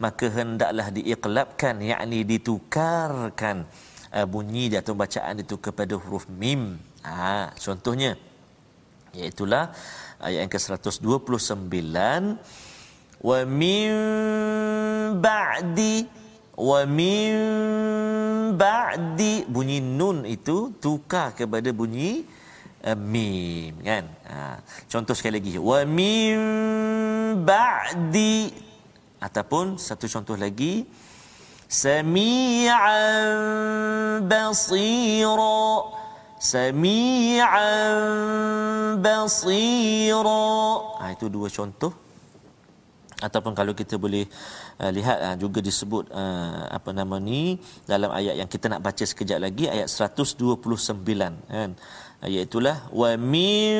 [0.00, 3.68] maka hendaklah diiqlabkan yakni ditukarkan
[4.16, 6.80] uh, bunyi atau bacaan itu kepada huruf mim.
[7.04, 8.16] Ha contohnya
[9.12, 9.44] iaitu
[10.24, 11.76] ayat yang ke-129
[13.20, 13.90] wa min
[15.20, 16.08] ba'di
[16.56, 17.36] wa min
[18.56, 19.34] ba'di.
[19.44, 22.24] Bunyi nun itu tukar kepada bunyi
[22.88, 24.04] uh, mim kan?
[24.32, 24.64] Ha.
[24.88, 25.60] contoh sekali lagi.
[25.60, 26.36] Wa min
[27.44, 28.69] ba'di
[29.20, 30.88] ataupun satu contoh lagi
[31.70, 33.30] sami'an
[34.26, 35.62] basira.
[36.40, 38.00] Sami'an
[39.04, 40.44] basira.
[40.98, 41.92] Ha, itu dua contoh.
[43.20, 44.24] Ataupun kalau kita boleh
[44.80, 49.04] uh, lihat uh, juga disebut uh, apa nama ni dalam ayat yang kita nak baca
[49.04, 50.64] sekejap lagi ayat 129
[51.52, 51.76] kan?
[52.24, 53.76] Ayat itulah wa min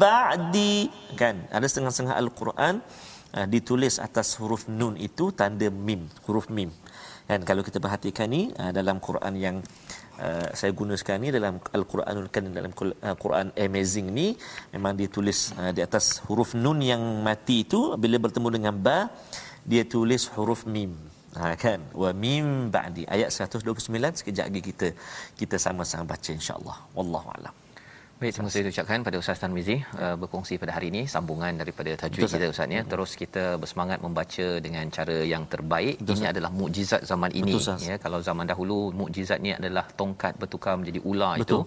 [0.00, 0.88] ba'di
[1.20, 1.44] kan?
[1.52, 2.80] Ada setengah-setengah al-Quran
[3.36, 6.70] uh, ditulis atas huruf nun itu tanda mim huruf mim.
[7.30, 9.56] Kan kalau kita perhatikan ni uh, dalam Quran yang
[10.18, 12.72] uh, saya guna sekarang ni dalam Al-Quranul Karim dalam
[13.22, 14.26] Quran Amazing ni
[14.74, 18.98] memang ditulis uh, di atas huruf nun yang mati itu bila bertemu dengan ba
[19.62, 20.96] dia tulis huruf mim.
[21.38, 21.78] Ha kan?
[21.94, 23.06] Wa mim ba'di.
[23.06, 23.86] Ayat 129
[24.18, 24.88] sekejap lagi kita
[25.38, 26.76] kita sama-sama baca insya-Allah.
[26.98, 27.59] Wallahu alam
[28.20, 32.20] Baik, terima kasih ucapkan pada Ustaz Tarmizi uh, berkongsi pada hari ini sambungan daripada tajwid
[32.20, 32.82] Betul, kita Ustaz ya.
[32.92, 35.96] Terus kita bersemangat membaca dengan cara yang terbaik.
[36.04, 37.96] Betul, ini adalah mukjizat zaman ini Betul, ya.
[38.04, 41.48] Kalau zaman dahulu mukjizatnya adalah tongkat bertukar menjadi ular Betul.
[41.48, 41.58] itu.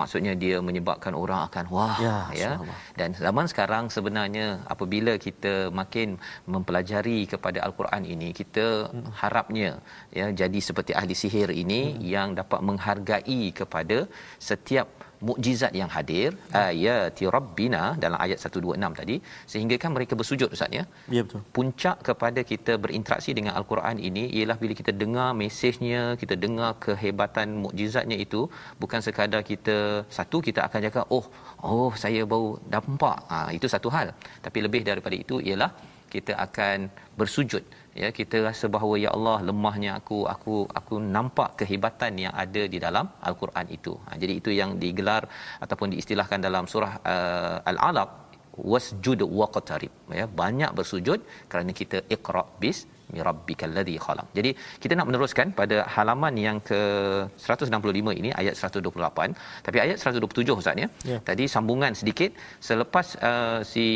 [0.00, 2.16] Maksudnya dia menyebabkan orang akan wah ya.
[2.42, 2.50] ya.
[2.98, 6.18] Dan zaman sekarang sebenarnya apabila kita makin
[6.50, 9.06] mempelajari kepada al-Quran ini, kita hmm.
[9.22, 9.78] harapnya
[10.10, 12.02] ya jadi seperti ahli sihir ini hmm.
[12.16, 14.10] yang dapat menghargai kepada
[14.50, 14.90] setiap
[15.28, 16.28] mukjizat yang hadir
[16.62, 19.16] ayati rabbina dalam ayat 126 tadi
[19.52, 20.84] sehingga kan mereka bersujud ustaz ya?
[21.16, 21.40] Ya betul.
[21.56, 27.48] Puncak kepada kita berinteraksi dengan al-Quran ini ialah bila kita dengar mesejnya kita dengar kehebatan
[27.64, 28.42] mukjizatnya itu
[28.82, 29.78] bukan sekadar kita
[30.18, 31.24] satu kita akan cakap oh
[31.70, 33.18] oh saya baru nampak.
[33.32, 34.08] Ha, itu satu hal.
[34.46, 35.70] Tapi lebih daripada itu ialah
[36.14, 36.78] kita akan
[37.20, 37.62] bersujud
[38.00, 42.78] ya kita rasa bahawa ya Allah lemahnya aku aku aku nampak kehebatan yang ada di
[42.86, 43.92] dalam al-Quran itu.
[44.06, 45.22] Ha, jadi itu yang digelar
[45.64, 48.10] ataupun diistilahkan dalam surah uh, al-alaq
[48.72, 49.92] wasjud waqtarib.
[50.20, 51.20] Ya banyak bersujud
[51.52, 52.80] kerana kita iqra bis
[53.16, 54.26] mirabbikal ladzi khalaq.
[54.38, 54.50] Jadi
[54.82, 56.80] kita nak meneruskan pada halaman yang ke
[57.46, 60.88] 165 ini ayat 128 tapi ayat 127 Ustaz ya.
[61.10, 61.20] Yeah.
[61.28, 62.32] Tadi sambungan sedikit
[62.68, 63.86] selepas uh, si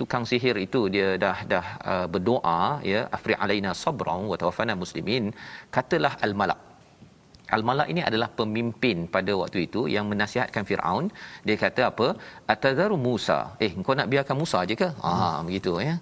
[0.00, 2.60] tukang sihir itu dia dah dah uh, berdoa
[2.92, 5.26] ya afri alaina sabran wa tawaffana muslimin
[5.76, 6.60] katalah al malak
[7.56, 11.06] Al-Malak ini adalah pemimpin pada waktu itu yang menasihatkan Firaun.
[11.46, 12.08] Dia kata apa?
[12.52, 13.38] Atazaru Musa.
[13.62, 14.88] Eh, kau nak biarkan Musa aje ke?
[15.10, 15.94] Ah, begitu ya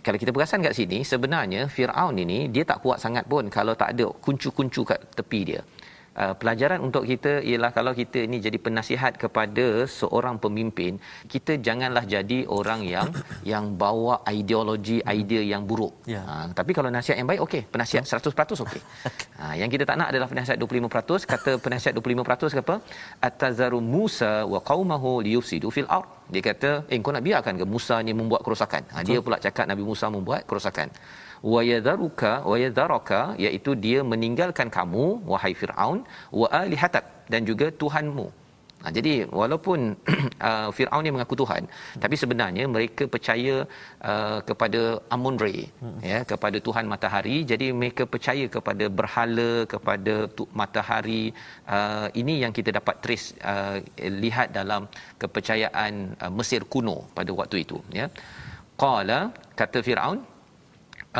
[0.00, 3.92] kalau kita perasan kat sini sebenarnya Firaun ini dia tak kuat sangat pun kalau tak
[3.96, 5.60] ada kuncu-kuncu kat tepi dia
[6.10, 10.98] Uh, pelajaran untuk kita ialah kalau kita ini jadi penasihat kepada seorang pemimpin
[11.30, 13.08] kita janganlah jadi orang yang
[13.52, 15.94] yang bawa ideologi idea yang buruk.
[16.10, 16.26] Yeah.
[16.26, 17.62] ha, tapi kalau nasihat yang baik okey.
[17.74, 18.82] Penasihat 100% okey.
[19.40, 22.74] Ha, yang kita tak nak adalah penasihat 25% kata penasihat 25% apa?
[23.28, 26.04] Atazaru Musa wa qaumahu liyufsidu fil ard.
[26.28, 28.82] Dia kata eh kau nak biarkan ke Musa ni membuat kerosakan?
[28.92, 30.92] Ha, dia pula cakap Nabi Musa membuat kerosakan
[31.54, 35.98] wayadharuka wayadharaka iaitu dia meninggalkan kamu wahai Firaun
[36.40, 38.28] wa alihatak dan juga tuhanmu
[38.84, 39.80] Ha, jadi walaupun
[40.48, 42.00] uh, Firaun ni mengaku Tuhan hmm.
[42.02, 43.54] tapi sebenarnya mereka percaya
[44.10, 44.80] uh, kepada
[45.14, 45.98] Amun-Re hmm.
[46.10, 50.14] ya kepada Tuhan matahari jadi mereka percaya kepada berhala kepada
[50.60, 51.24] matahari
[51.76, 53.76] uh, ini yang kita dapat trace uh,
[54.24, 54.88] lihat dalam
[55.20, 55.92] kepercayaan
[56.24, 58.08] uh, Mesir kuno pada waktu itu ya
[58.80, 59.20] qala
[59.60, 60.24] kata Firaun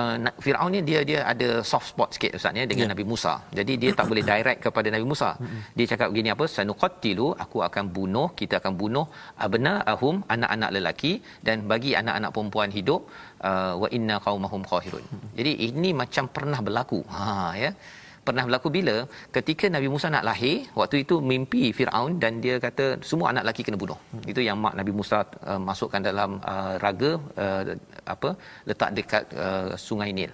[0.00, 2.92] uh, Firaun ni dia dia ada soft spot sikit ustaz ya dengan yeah.
[2.92, 3.32] Nabi Musa.
[3.58, 5.30] Jadi dia tak boleh direct kepada Nabi Musa.
[5.76, 6.44] Dia cakap begini apa?
[6.56, 9.06] Sanuqatilu aku akan bunuh, kita akan bunuh
[9.46, 11.12] abna ahum anak-anak lelaki
[11.48, 13.02] dan bagi anak-anak perempuan hidup
[13.48, 15.04] uh, wa inna qaumahum qahirun.
[15.38, 17.00] Jadi ini macam pernah berlaku.
[17.16, 17.26] Ha
[17.64, 17.72] ya
[18.26, 18.96] pernah berlaku bila
[19.36, 23.62] ketika Nabi Musa nak lahir waktu itu mimpi Firaun dan dia kata semua anak lelaki
[23.66, 24.24] kena bunuh hmm.
[24.32, 25.18] itu yang mak Nabi Musa
[25.50, 27.12] uh, masukkan dalam uh, raga
[27.44, 27.62] uh,
[28.14, 28.30] apa
[28.70, 30.32] letak dekat uh, sungai Nil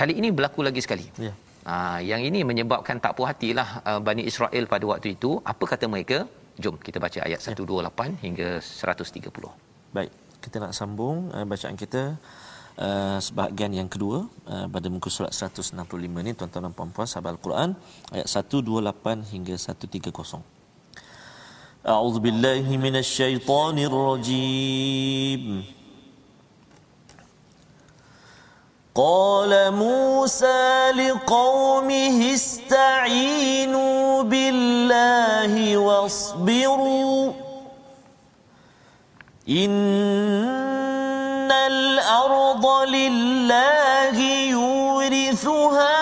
[0.00, 1.36] kali ini berlaku lagi sekali yeah.
[1.70, 1.74] Ha,
[2.10, 5.30] yang ini menyebabkan tak puas hatilah uh, Bani Israel pada waktu itu.
[5.52, 6.18] Apa kata mereka?
[6.62, 9.94] Jom kita baca ayat 128 hingga 130.
[9.96, 10.10] Baik,
[10.44, 12.02] kita nak sambung uh, bacaan kita
[12.77, 15.73] uh, sebahagian yang kedua uh, pada muka surat 165
[16.25, 17.69] ni tuan-tuan dan puan-puan sahabat Al-Quran
[18.13, 20.57] ayat 128 hingga 130.
[21.87, 25.63] أعوذ بالله من الشيطان الرجيم
[28.95, 37.33] قال موسى لقومه استعينوا بالله واصبروا
[39.49, 39.77] إن
[42.26, 44.18] الأرض لله
[44.50, 46.01] يورثها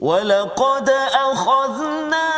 [0.00, 2.30] ولقد أخذنا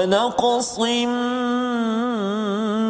[0.00, 0.78] ونقص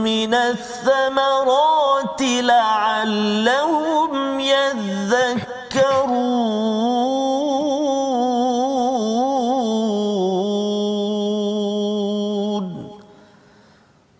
[0.06, 6.20] من الثمرات لعلهم يذكرون.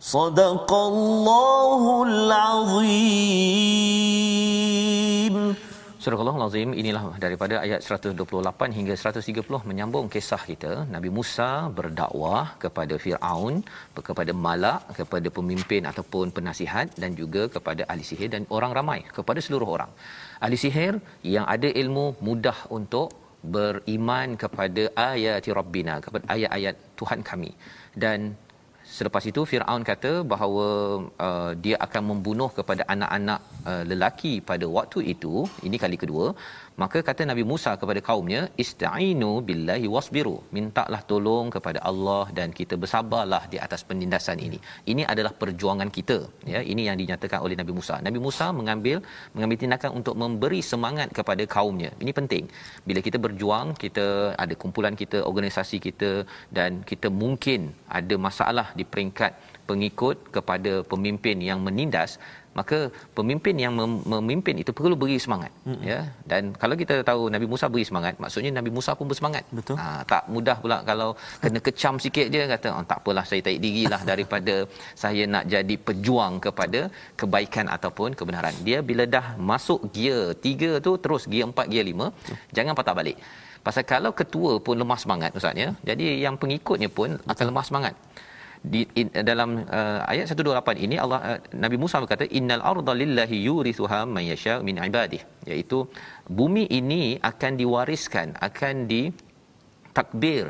[0.01, 3.80] صدق الله العظيم.
[6.03, 10.71] Surah Al-Azim inilah daripada ayat 128 hingga 130 menyambung kisah kita.
[10.95, 13.57] Nabi Musa berdakwah kepada Firaun
[14.09, 19.43] kepada malak kepada pemimpin ataupun penasihat dan juga kepada ahli sihir dan orang ramai kepada
[19.47, 19.93] seluruh orang.
[20.47, 20.95] Ahli sihir
[21.35, 23.09] yang ada ilmu mudah untuk
[23.57, 27.53] beriman kepada ayat Rabbina kepada ayat-ayat Tuhan kami.
[28.05, 28.21] Dan
[29.01, 30.67] Selepas itu Firaun kata bahawa
[31.27, 35.35] uh, dia akan membunuh kepada anak-anak uh, lelaki pada waktu itu
[35.67, 36.27] ini kali kedua
[36.83, 40.37] maka kata Nabi Musa kepada kaumnya istainu billahi wasbiru.
[40.57, 44.59] Mintalah tolong kepada Allah dan kita bersabarlah di atas penindasan ini.
[44.93, 46.19] Ini adalah perjuangan kita
[46.53, 46.61] ya.
[46.73, 47.97] Ini yang dinyatakan oleh Nabi Musa.
[48.07, 48.97] Nabi Musa mengambil
[49.35, 51.93] mengambil tindakan untuk memberi semangat kepada kaumnya.
[52.03, 52.45] Ini penting.
[52.89, 54.07] Bila kita berjuang kita
[54.45, 56.13] ada kumpulan kita organisasi kita
[56.59, 57.61] dan kita mungkin
[58.01, 59.33] ada masalah di peringkat
[59.71, 62.13] pengikut kepada pemimpin yang menindas
[62.61, 62.79] maka
[63.19, 65.85] pemimpin yang mem- memimpin itu perlu beri semangat mm-hmm.
[65.91, 66.01] ya.
[66.31, 69.45] Dan kalau kita tahu Nabi Musa beri semangat maksudnya Nabi Musa pun bersemangat.
[69.59, 69.77] Betul.
[69.81, 71.09] ha, tak mudah pula kalau
[71.43, 74.55] kena kecam sikit je kata oh, tak apalah saya tarik dirilah daripada
[75.03, 76.81] saya nak jadi pejuang kepada
[77.21, 78.55] kebaikan ataupun kebenaran.
[78.69, 83.19] Dia bila dah masuk gear 3 tu terus gear 4 gear 5 jangan patah balik.
[83.67, 85.69] Pasal kalau ketua pun lemah semangat ustaz ya.
[85.89, 87.95] Jadi yang pengikutnya pun akan lemah semangat
[88.73, 93.37] di in, dalam uh, ayat 128 ini Allah uh, Nabi Musa berkata innal arda lillahi
[93.49, 95.79] yurithuha man yasha min ibadihi iaitu
[96.39, 99.03] bumi ini akan diwariskan akan di
[99.99, 100.45] takbir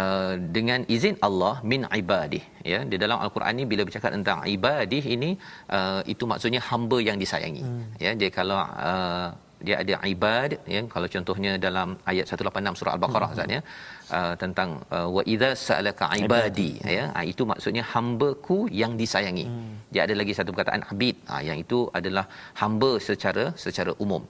[0.00, 2.42] uh, dengan izin Allah min ibadih
[2.72, 5.30] ya di dalam al-Quran ni bila bercakap tentang ibadih ini
[5.78, 7.84] uh, itu maksudnya hamba yang disayangi hmm.
[8.04, 8.58] ya dia kalau
[8.90, 9.28] uh,
[9.66, 13.54] dia ada ibad ya kalau contohnya dalam ayat 186 surah al-baqarah hmm.
[13.56, 13.60] ya
[14.18, 17.04] uh, tentang uh, wa idza sa'alaka ibadi ya.
[17.18, 19.46] Uh, itu maksudnya hamba-ku yang disayangi.
[19.48, 19.74] Hmm.
[19.92, 21.16] dia ada lagi satu perkataan abid.
[21.32, 22.24] Uh, yang itu adalah
[22.60, 24.22] hamba secara secara umum.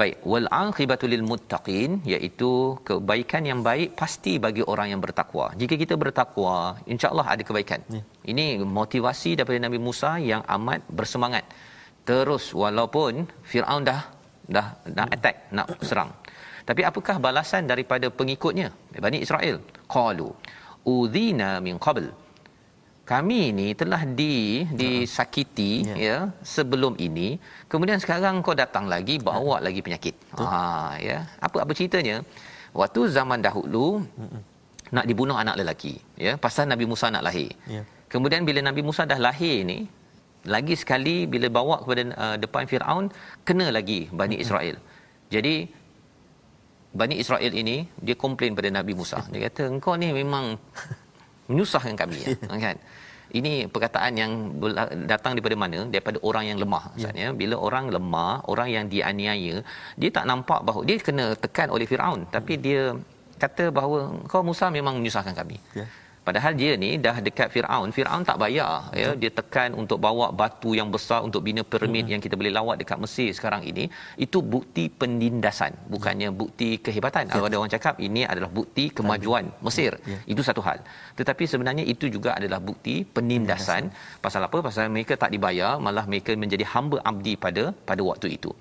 [0.00, 2.50] Baik wal aqibatu lil muttaqin iaitu
[2.88, 5.46] kebaikan yang baik pasti bagi orang yang bertakwa.
[5.60, 7.82] Jika kita bertakwa insyaallah ada kebaikan.
[7.90, 8.04] Yeah.
[8.32, 8.46] ini
[8.78, 11.44] motivasi daripada Nabi Musa yang amat bersemangat.
[12.08, 14.00] Terus walaupun Firaun dah
[14.54, 14.66] dah
[14.96, 16.10] nak attack nak serang
[16.70, 18.68] tapi apakah balasan daripada pengikutnya?
[19.04, 19.56] Bani Israel.
[19.94, 20.30] Qalu
[20.94, 22.06] udhina min qabl.
[23.10, 24.34] Kami ini telah di
[24.80, 25.94] disakiti ya.
[26.06, 26.18] ya
[26.54, 27.28] sebelum ini.
[27.72, 29.64] Kemudian sekarang kau datang lagi bawa ya.
[29.66, 30.14] lagi penyakit.
[30.38, 31.18] Ha ya.
[31.46, 32.16] Apa apa ceritanya?
[32.80, 33.86] Waktu zaman dahulu
[34.22, 34.42] Mm-mm.
[34.94, 35.94] nak dibunuh anak lelaki
[36.26, 37.50] ya pasal Nabi Musa nak lahir.
[37.74, 37.82] Ya.
[38.12, 39.78] kemudian bila Nabi Musa dah lahir ni
[40.54, 43.04] lagi sekali bila bawa kepada uh, depan Firaun
[43.48, 44.78] kena lagi Bani Israel.
[45.34, 45.54] Jadi
[46.90, 49.22] Bani Israel ini dia komplain pada Nabi Musa.
[49.30, 50.58] Dia kata engkau ni memang
[51.50, 52.28] menyusahkan kami ya.
[52.66, 52.76] Kan?
[53.30, 54.32] Ini perkataan yang
[55.06, 55.86] datang daripada mana?
[55.86, 57.36] Daripada orang yang lemah maksudnya ya.
[57.40, 59.62] bila orang lemah orang yang dianiaya
[59.94, 62.26] dia tak nampak bahawa dia kena tekan oleh Firaun.
[62.26, 62.98] Tapi dia
[63.38, 65.62] kata bahawa kau Musa memang menyusahkan kami.
[65.78, 65.86] Ya.
[66.30, 70.70] Padahal dia ni dah dekat Firaun, Firaun tak bayar ya, dia tekan untuk bawa batu
[70.78, 72.12] yang besar untuk bina piramid hmm.
[72.12, 73.84] yang kita boleh lawat dekat Mesir sekarang ini,
[74.24, 77.24] itu bukti penindasan, bukannya bukti kehebatan.
[77.34, 77.42] Ya.
[77.48, 79.92] Ada orang cakap ini adalah bukti kemajuan Mesir.
[80.12, 80.18] Ya.
[80.32, 80.78] Itu satu hal.
[81.18, 83.90] Tetapi sebenarnya itu juga adalah bukti penindasan.
[83.90, 84.22] penindasan.
[84.24, 84.58] Pasal apa?
[84.68, 88.52] Pasal mereka tak dibayar, malah mereka menjadi hamba abdi pada pada waktu itu.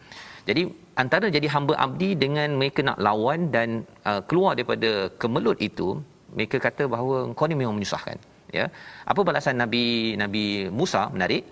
[0.50, 0.62] Jadi
[1.04, 3.70] antara jadi hamba abdi dengan mereka nak lawan dan
[4.10, 4.92] uh, keluar daripada
[5.22, 5.90] kemelut itu
[6.38, 8.18] mereka kata bahawa kau ni memang menyusahkan
[8.58, 8.66] ya.
[9.12, 9.84] Apa balasan nabi
[10.24, 10.46] nabi
[10.80, 11.04] Musa?
[11.16, 11.44] Menarik.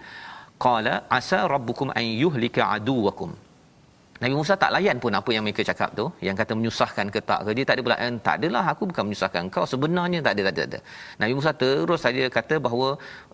[0.65, 3.31] Qala asa rabbukum an yuhlika aduwakum.
[4.21, 6.05] Nabi Musa tak layan pun apa yang mereka cakap tu.
[6.27, 7.97] Yang kata menyusahkan ke tak ke dia tak ada pula
[8.27, 9.43] tak adalah aku bukan menyusahkan.
[9.55, 10.79] Kau sebenarnya tak ada tak ada, tak ada.
[11.21, 12.89] Nabi Musa terus saja kata bahawa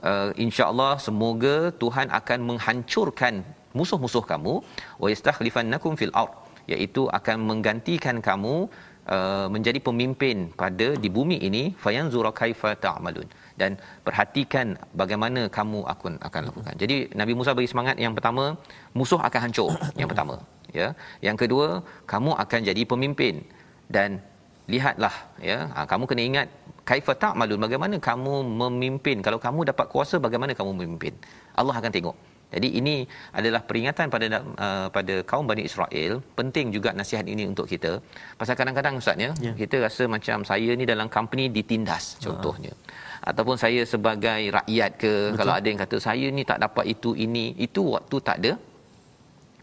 [0.10, 3.36] uh, insya-Allah semoga Tuhan akan menghancurkan
[3.80, 4.56] musuh-musuh kamu
[5.04, 6.34] wa yastakhlifannakum fil ard
[6.74, 8.56] iaitu akan menggantikan kamu
[9.04, 13.28] Uh, menjadi pemimpin pada di bumi ini fayanzura kaifa ta'malun
[13.60, 13.76] dan
[14.06, 16.74] perhatikan bagaimana kamu akan akan lakukan.
[16.82, 18.56] Jadi Nabi Musa bagi semangat yang pertama
[18.96, 20.40] musuh akan hancur yang pertama
[20.72, 20.88] ya.
[21.20, 21.68] Yang kedua
[22.14, 23.44] kamu akan jadi pemimpin
[23.92, 24.24] dan
[24.72, 25.16] lihatlah
[25.50, 26.48] ya ha, kamu kena ingat
[26.88, 31.12] kaifa ta'malun bagaimana kamu memimpin kalau kamu dapat kuasa bagaimana kamu memimpin.
[31.60, 32.16] Allah akan tengok.
[32.56, 32.96] Jadi ini
[33.40, 34.26] adalah peringatan pada
[34.66, 36.14] uh, pada kaum Bani Israel.
[36.40, 37.92] Penting juga nasihat ini untuk kita.
[38.40, 39.56] Pasal kadang-kadang ustaz ya, yeah.
[39.62, 42.74] kita rasa macam saya ni dalam company ditindas contohnya.
[42.74, 43.30] Uh-huh.
[43.30, 45.38] Ataupun saya sebagai rakyat ke Betul.
[45.40, 48.52] kalau ada yang kata saya ni tak dapat itu ini, itu waktu tak ada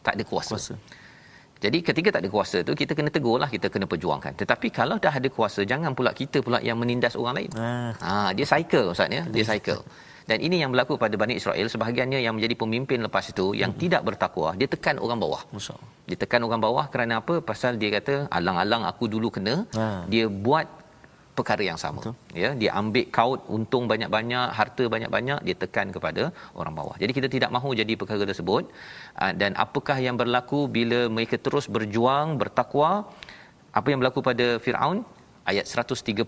[0.07, 0.57] tak ada kuasa.
[0.57, 0.74] kuasa.
[1.64, 4.32] Jadi ketika tak ada kuasa tu kita kena tegurlah, kita kena perjuangkan.
[4.43, 7.51] Tetapi kalau dah ada kuasa jangan pula kita pula yang menindas orang lain.
[7.53, 7.93] Uh.
[8.05, 9.82] Ha dia cycle ustaz ya, dia cycle.
[10.31, 13.81] Dan ini yang berlaku pada Bani Israel sebahagiannya yang menjadi pemimpin lepas itu yang hmm.
[13.83, 15.43] tidak bertakwa, dia tekan orang bawah.
[15.55, 15.74] Masya
[16.09, 17.35] Dia tekan orang bawah kerana apa?
[17.49, 19.55] Pasal dia kata alang-alang aku dulu kena.
[19.78, 19.87] Ha.
[20.12, 20.66] Dia buat
[21.39, 22.01] perkara yang sama.
[22.03, 22.14] Betul.
[22.43, 26.22] Ya, dia ambil kaut untung banyak-banyak, harta banyak-banyak, dia tekan kepada
[26.61, 26.97] orang bawah.
[27.03, 28.64] Jadi kita tidak mahu jadi perkara tersebut.
[29.22, 32.91] Ah, dan apakah yang berlaku bila mereka terus berjuang, bertakwa?
[33.78, 35.01] Apa yang berlaku pada Firaun?
[35.51, 36.22] Ayat 130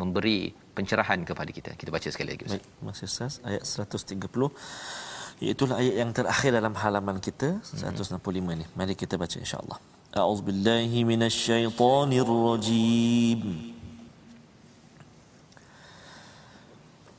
[0.00, 0.40] memberi
[0.77, 1.71] pencerahan kepada kita.
[1.79, 2.45] Kita baca sekali lagi.
[2.49, 4.51] Baik, masih Ustaz ayat 130
[5.39, 8.67] Itulah ayat yang terakhir dalam halaman kita 165 ni.
[8.75, 9.79] Mari kita baca insya-Allah.
[10.11, 13.79] A'udzubillahi minasyaitonirrajim.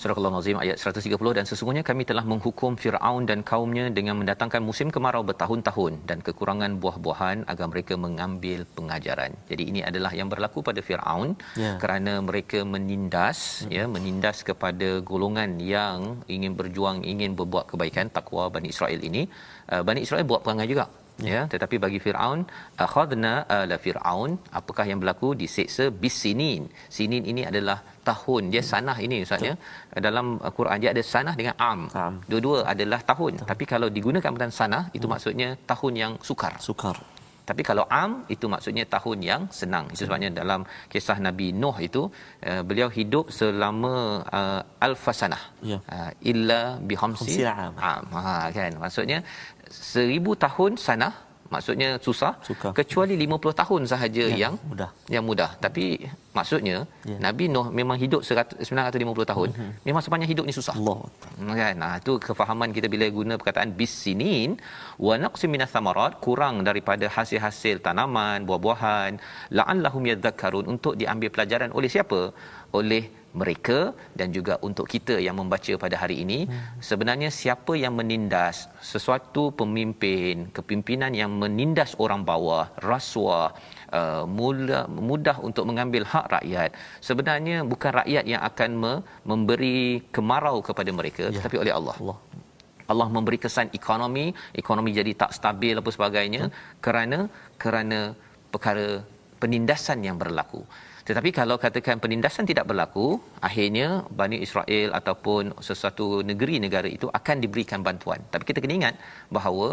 [0.00, 4.88] Surah Al-Nazim ayat 130 dan sesungguhnya kami telah menghukum Firaun dan kaumnya dengan mendatangkan musim
[4.94, 9.36] kemarau bertahun-tahun dan kekurangan buah-buahan agar mereka mengambil pengajaran.
[9.50, 11.72] Jadi ini adalah yang berlaku pada Firaun Ya.
[11.82, 13.38] kerana mereka menindas
[13.68, 13.70] hmm.
[13.76, 19.28] ya menindas kepada golongan yang ingin berjuang ingin berbuat kebaikan takwa Bani Israel ini.
[19.68, 20.88] Uh, Bani Israel buat perangai juga
[21.32, 22.40] ya tetapi bagi Firaun
[22.86, 24.32] akhadna ala Firaun.
[24.60, 25.30] Apakah yang berlaku?
[25.42, 26.62] Diseksa bisinin
[26.96, 27.22] sinin.
[27.32, 28.42] Ini adalah tahun.
[28.54, 29.54] Dia sanah ini ustaz ya.
[30.06, 31.80] Dalam uh, Quran dia ada sanah dengan am.
[32.04, 32.14] Am.
[32.30, 33.32] dua-dua adalah tahun.
[33.52, 36.54] Tapi kalau digunakan perkataan sanah itu maksudnya tahun yang sukar.
[36.68, 36.98] Sukar.
[37.50, 39.84] Tapi kalau am itu maksudnya tahun yang senang.
[39.92, 40.60] Itu sebabnya dalam
[40.92, 42.02] kisah Nabi Nuh itu
[42.50, 43.94] uh, beliau hidup selama
[44.38, 45.42] uh, alfasanah.
[45.70, 45.78] Ya.
[45.96, 47.74] Uh, illa bihamsi Khamsina am.
[47.92, 48.04] am.
[48.26, 48.72] Ha kan.
[48.84, 49.18] Maksudnya
[49.92, 51.14] seribu tahun sanah
[51.50, 52.70] maksudnya susah Sukar.
[52.72, 54.90] kecuali 50 tahun sahaja Yang yang mudah.
[55.14, 55.84] yang mudah tapi
[56.30, 56.78] maksudnya
[57.10, 57.16] Ya.
[57.26, 59.48] Nabi Nuh memang hidup 100 950 tahun
[59.82, 60.98] memang sepanjang hidup ni susah Allah.
[61.36, 64.50] Hmm, kan nah itu kefahaman kita bila guna perkataan bisinin
[64.98, 69.12] wa naqsim minas samarat kurang daripada hasil-hasil tanaman buah-buahan
[69.50, 72.20] la'allahum yadhakkarun untuk diambil pelajaran oleh siapa
[72.72, 76.82] oleh mereka dan juga untuk kita yang membaca pada hari ini hmm.
[76.88, 83.54] sebenarnya siapa yang menindas sesuatu pemimpin kepimpinan yang menindas orang bawah rasuah
[83.94, 90.58] uh, mudah, mudah untuk mengambil hak rakyat sebenarnya bukan rakyat yang akan me- memberi kemarau
[90.58, 91.38] kepada mereka ya.
[91.38, 92.18] tetapi oleh Allah Allah.
[92.90, 96.82] Allah memberi kesan ekonomi, ekonomi jadi tak stabil apa sebagainya hmm.
[96.84, 97.18] kerana
[97.62, 98.00] kerana
[98.50, 99.06] perkara
[99.38, 100.66] penindasan yang berlaku.
[101.10, 103.06] Tetapi kalau katakan penindasan tidak berlaku,
[103.48, 103.88] akhirnya
[104.20, 108.20] Bani Israel ataupun sesuatu negeri negara itu akan diberikan bantuan.
[108.32, 108.94] Tapi kita kena ingat
[109.36, 109.68] bahawa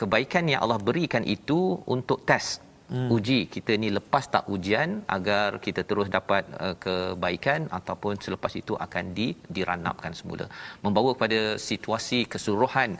[0.00, 1.60] kebaikan yang Allah berikan itu
[1.94, 2.52] untuk test
[2.94, 3.08] hmm.
[3.16, 8.74] uji kita ni lepas tak ujian agar kita terus dapat uh, kebaikan ataupun selepas itu
[8.86, 10.46] akan di diranapkan semula
[10.84, 12.90] membawa kepada situasi keseluruhan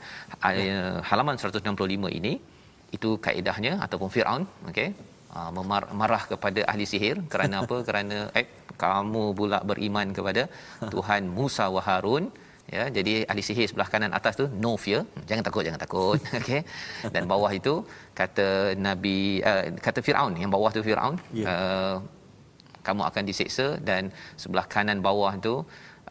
[0.49, 2.33] uh, halaman 165 ini
[2.97, 4.89] itu kaedahnya ataupun Firaun okey
[5.37, 7.77] uh, memar- marah kepada ahli sihir kerana apa?
[7.87, 8.45] Kerana eh
[8.83, 10.43] kamu pula beriman kepada
[10.93, 12.25] Tuhan Musa wa Harun.
[12.75, 15.01] Ya jadi ahli sihir sebelah kanan atas tu no fear.
[15.29, 16.19] Jangan takut jangan takut.
[16.39, 16.61] Okey
[17.13, 17.73] dan bawah itu
[18.19, 18.47] kata
[18.79, 21.45] nabi uh, kata Firaun yang bawah tu Firaun Ya.
[21.51, 21.95] uh,
[22.87, 23.67] kamu akan diseksa.
[23.89, 24.09] Dan
[24.41, 25.53] sebelah kanan bawah tu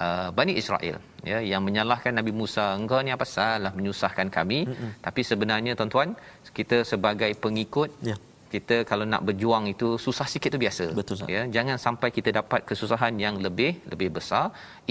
[0.05, 4.61] uh, Bani Israel ya yang menyalahkan Nabi Musa engkau ni apa salah menyusahkan kami.
[4.69, 4.91] Mm-mm.
[5.07, 6.13] tapi sebenarnya tuan-tuan
[6.53, 8.17] kita sebagai pengikut Ya.
[8.55, 10.85] Kita kalau nak berjuang itu susah sikit tu biasa.
[10.99, 14.45] Betul, ya jangan sampai kita dapat kesusahan yang lebih lebih besar.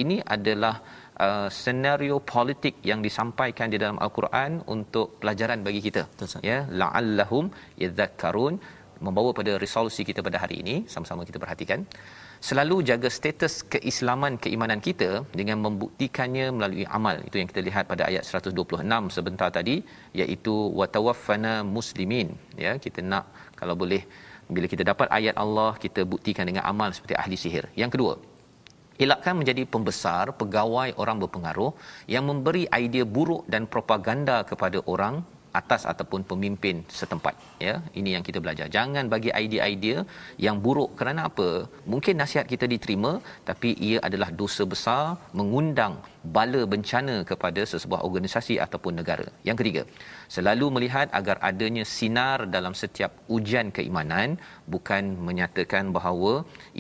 [0.03, 0.75] Ini adalah
[1.25, 6.03] uh, senario politik yang disampaikan di dalam al-Quran untuk pelajaran bagi kita.
[6.11, 7.47] Betul, ya la'allahum
[7.83, 8.55] yadhakkarun.
[9.05, 10.75] Membawa pada resolusi kita pada hari ini.
[10.93, 11.79] Sama-sama kita perhatikan
[12.47, 17.15] selalu jaga status keislaman keimanan kita dengan membuktikannya melalui amal.
[17.27, 19.75] Itu yang kita lihat pada ayat 126 sebentar tadi
[20.21, 22.29] iaitu watawaffana muslimin.
[22.65, 23.25] Ya kita nak
[23.59, 24.01] kalau boleh
[24.55, 27.65] bila kita dapat ayat Allah kita buktikan dengan amal seperti ahli sihir.
[27.81, 28.13] Yang kedua
[29.03, 31.71] elakkan menjadi pembesar pegawai orang berpengaruh
[32.13, 35.15] yang memberi idea buruk dan propaganda kepada orang
[35.59, 37.35] atas ataupun pemimpin setempat
[37.65, 37.73] ya.
[37.99, 38.67] Ini yang kita belajar.
[38.77, 39.97] Jangan bagi idea-idea
[40.45, 40.91] yang buruk.
[40.99, 41.49] Kerana apa?
[41.93, 43.11] Mungkin nasihat kita diterima
[43.49, 45.03] tapi ia adalah dosa besar
[45.39, 45.95] mengundang
[46.35, 49.27] bala bencana kepada sesebuah organisasi ataupun negara.
[49.47, 49.83] Yang ketiga
[50.35, 54.37] selalu melihat agar adanya sinar dalam setiap ujian keimanan
[54.73, 56.33] bukan menyatakan bahawa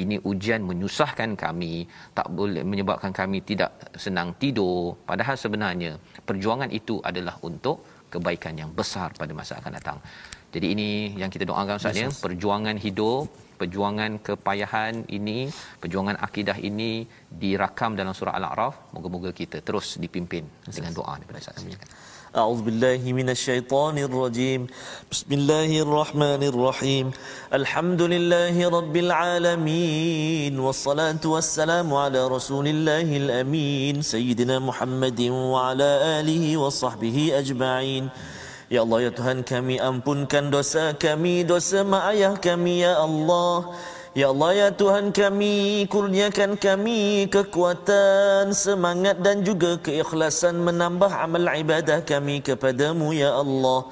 [0.03, 1.73] ini ujian menyusahkan kami
[2.19, 3.71] tak boleh menyebabkan kami tidak
[4.05, 4.95] senang tidur.
[5.09, 5.91] Padahal sebenarnya
[6.29, 7.77] perjuangan itu adalah untuk
[8.11, 9.97] kebaikan yang besar pada masa akan datang.
[10.51, 15.38] Jadi ini yang kita doakan Ustaz ya, perjuangan hidup, perjuangan kepayahan ini,
[15.82, 16.92] perjuangan akidah ini
[17.42, 18.74] dirakam dalam surah Al-A'raf.
[18.94, 20.44] Moga-moga kita terus dipimpin
[20.76, 21.64] dengan doa daripada Ustaz.
[22.36, 24.60] أعوذ بالله من الشيطان الرجيم
[25.12, 27.06] بسم الله الرحمن الرحيم
[27.60, 35.20] الحمد لله رب العالمين والصلاة والسلام على رسول الله الأمين سيدنا محمد
[35.52, 35.90] وعلى
[36.20, 38.04] آله وصحبه أجمعين
[38.71, 43.75] Ya Allah ya Tuhan kami ampunkan dosa kami dosa mak ayah kami ya Allah.
[44.15, 51.99] Ya Allah ya Tuhan kami kurniakan kami kekuatan semangat dan juga keikhlasan menambah amal ibadah
[52.07, 53.91] kami kepadamu ya Allah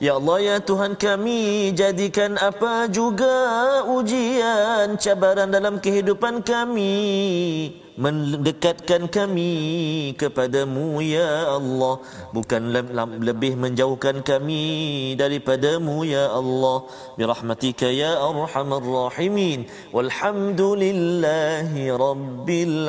[0.00, 6.96] Ya Allah ya Tuhan kami jadikan apa juga ujian cabaran dalam kehidupan kami
[8.00, 9.52] mendekatkan kami
[10.16, 12.00] kepadamu ya Allah.
[12.32, 14.64] Bukan le- le- lebih menjauhkan kami
[15.20, 16.88] daripadamu ya Allah.
[17.20, 19.68] Birahmatika ya arhamar rahimin.
[19.92, 22.88] Walhamdulillahi rabbil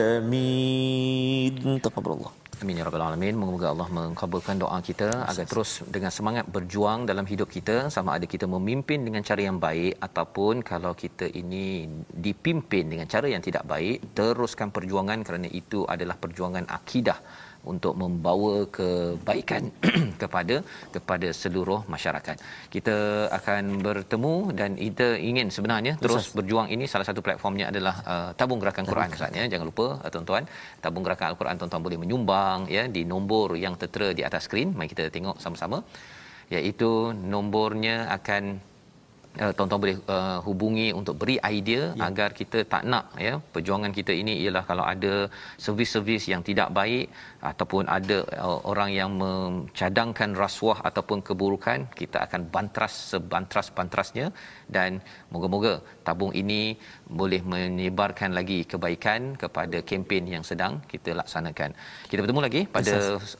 [0.00, 1.76] alamin.
[1.76, 3.34] Taqabbalallah Amin ya rabbal alamin.
[3.34, 8.26] Moga-moga Allah mengabulkan doa kita agar terus dengan semangat berjuang dalam hidup kita sama ada
[8.34, 11.90] kita memimpin dengan cara yang baik ataupun kalau kita ini
[12.26, 17.18] dipimpin dengan cara yang tidak baik, teruskan perjuangan kerana itu adalah perjuangan akidah
[17.62, 19.70] untuk membawa kebaikan
[20.22, 20.56] kepada
[20.94, 22.36] kepada seluruh masyarakat.
[22.74, 22.96] Kita
[23.38, 28.58] akan bertemu dan kita ingin sebenarnya terus berjuang ini salah satu platformnya adalah uh, tabung
[28.62, 29.46] gerakan Quran Ustaz ya.
[29.52, 30.44] Jangan lupa uh, tuan-tuan,
[30.82, 34.74] tabung gerakan Al-Quran tuan-tuan boleh menyumbang ya di nombor yang tertera di atas skrin.
[34.74, 35.80] Mari kita tengok sama-sama.
[36.52, 38.71] Iaitu nombornya akan
[39.40, 42.02] uh, tuan-tuan boleh uh, hubungi untuk beri idea ya.
[42.08, 45.14] agar kita tak nak ya perjuangan kita ini ialah kalau ada
[45.64, 47.06] servis-servis yang tidak baik
[47.50, 54.28] ataupun ada uh, orang yang mencadangkan rasuah ataupun keburukan kita akan bantras sebantras-bantrasnya
[54.76, 55.00] dan
[55.34, 55.74] moga-moga
[56.06, 56.76] tabung ini
[57.20, 61.70] boleh menyebarkan lagi kebaikan kepada kempen yang sedang kita laksanakan.
[62.10, 62.94] Kita bertemu lagi pada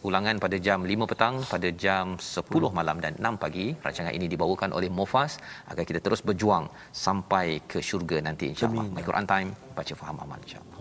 [0.09, 3.67] ulangan pada jam 5 petang pada jam 10 malam dan 6 pagi.
[3.87, 5.33] Rancangan ini dibawakan oleh Mofas
[5.71, 6.67] agar kita terus berjuang
[7.07, 8.87] sampai ke syurga nanti insya-Allah.
[8.95, 9.49] My Quran Time
[9.79, 10.72] baca faham amal insya-Allah.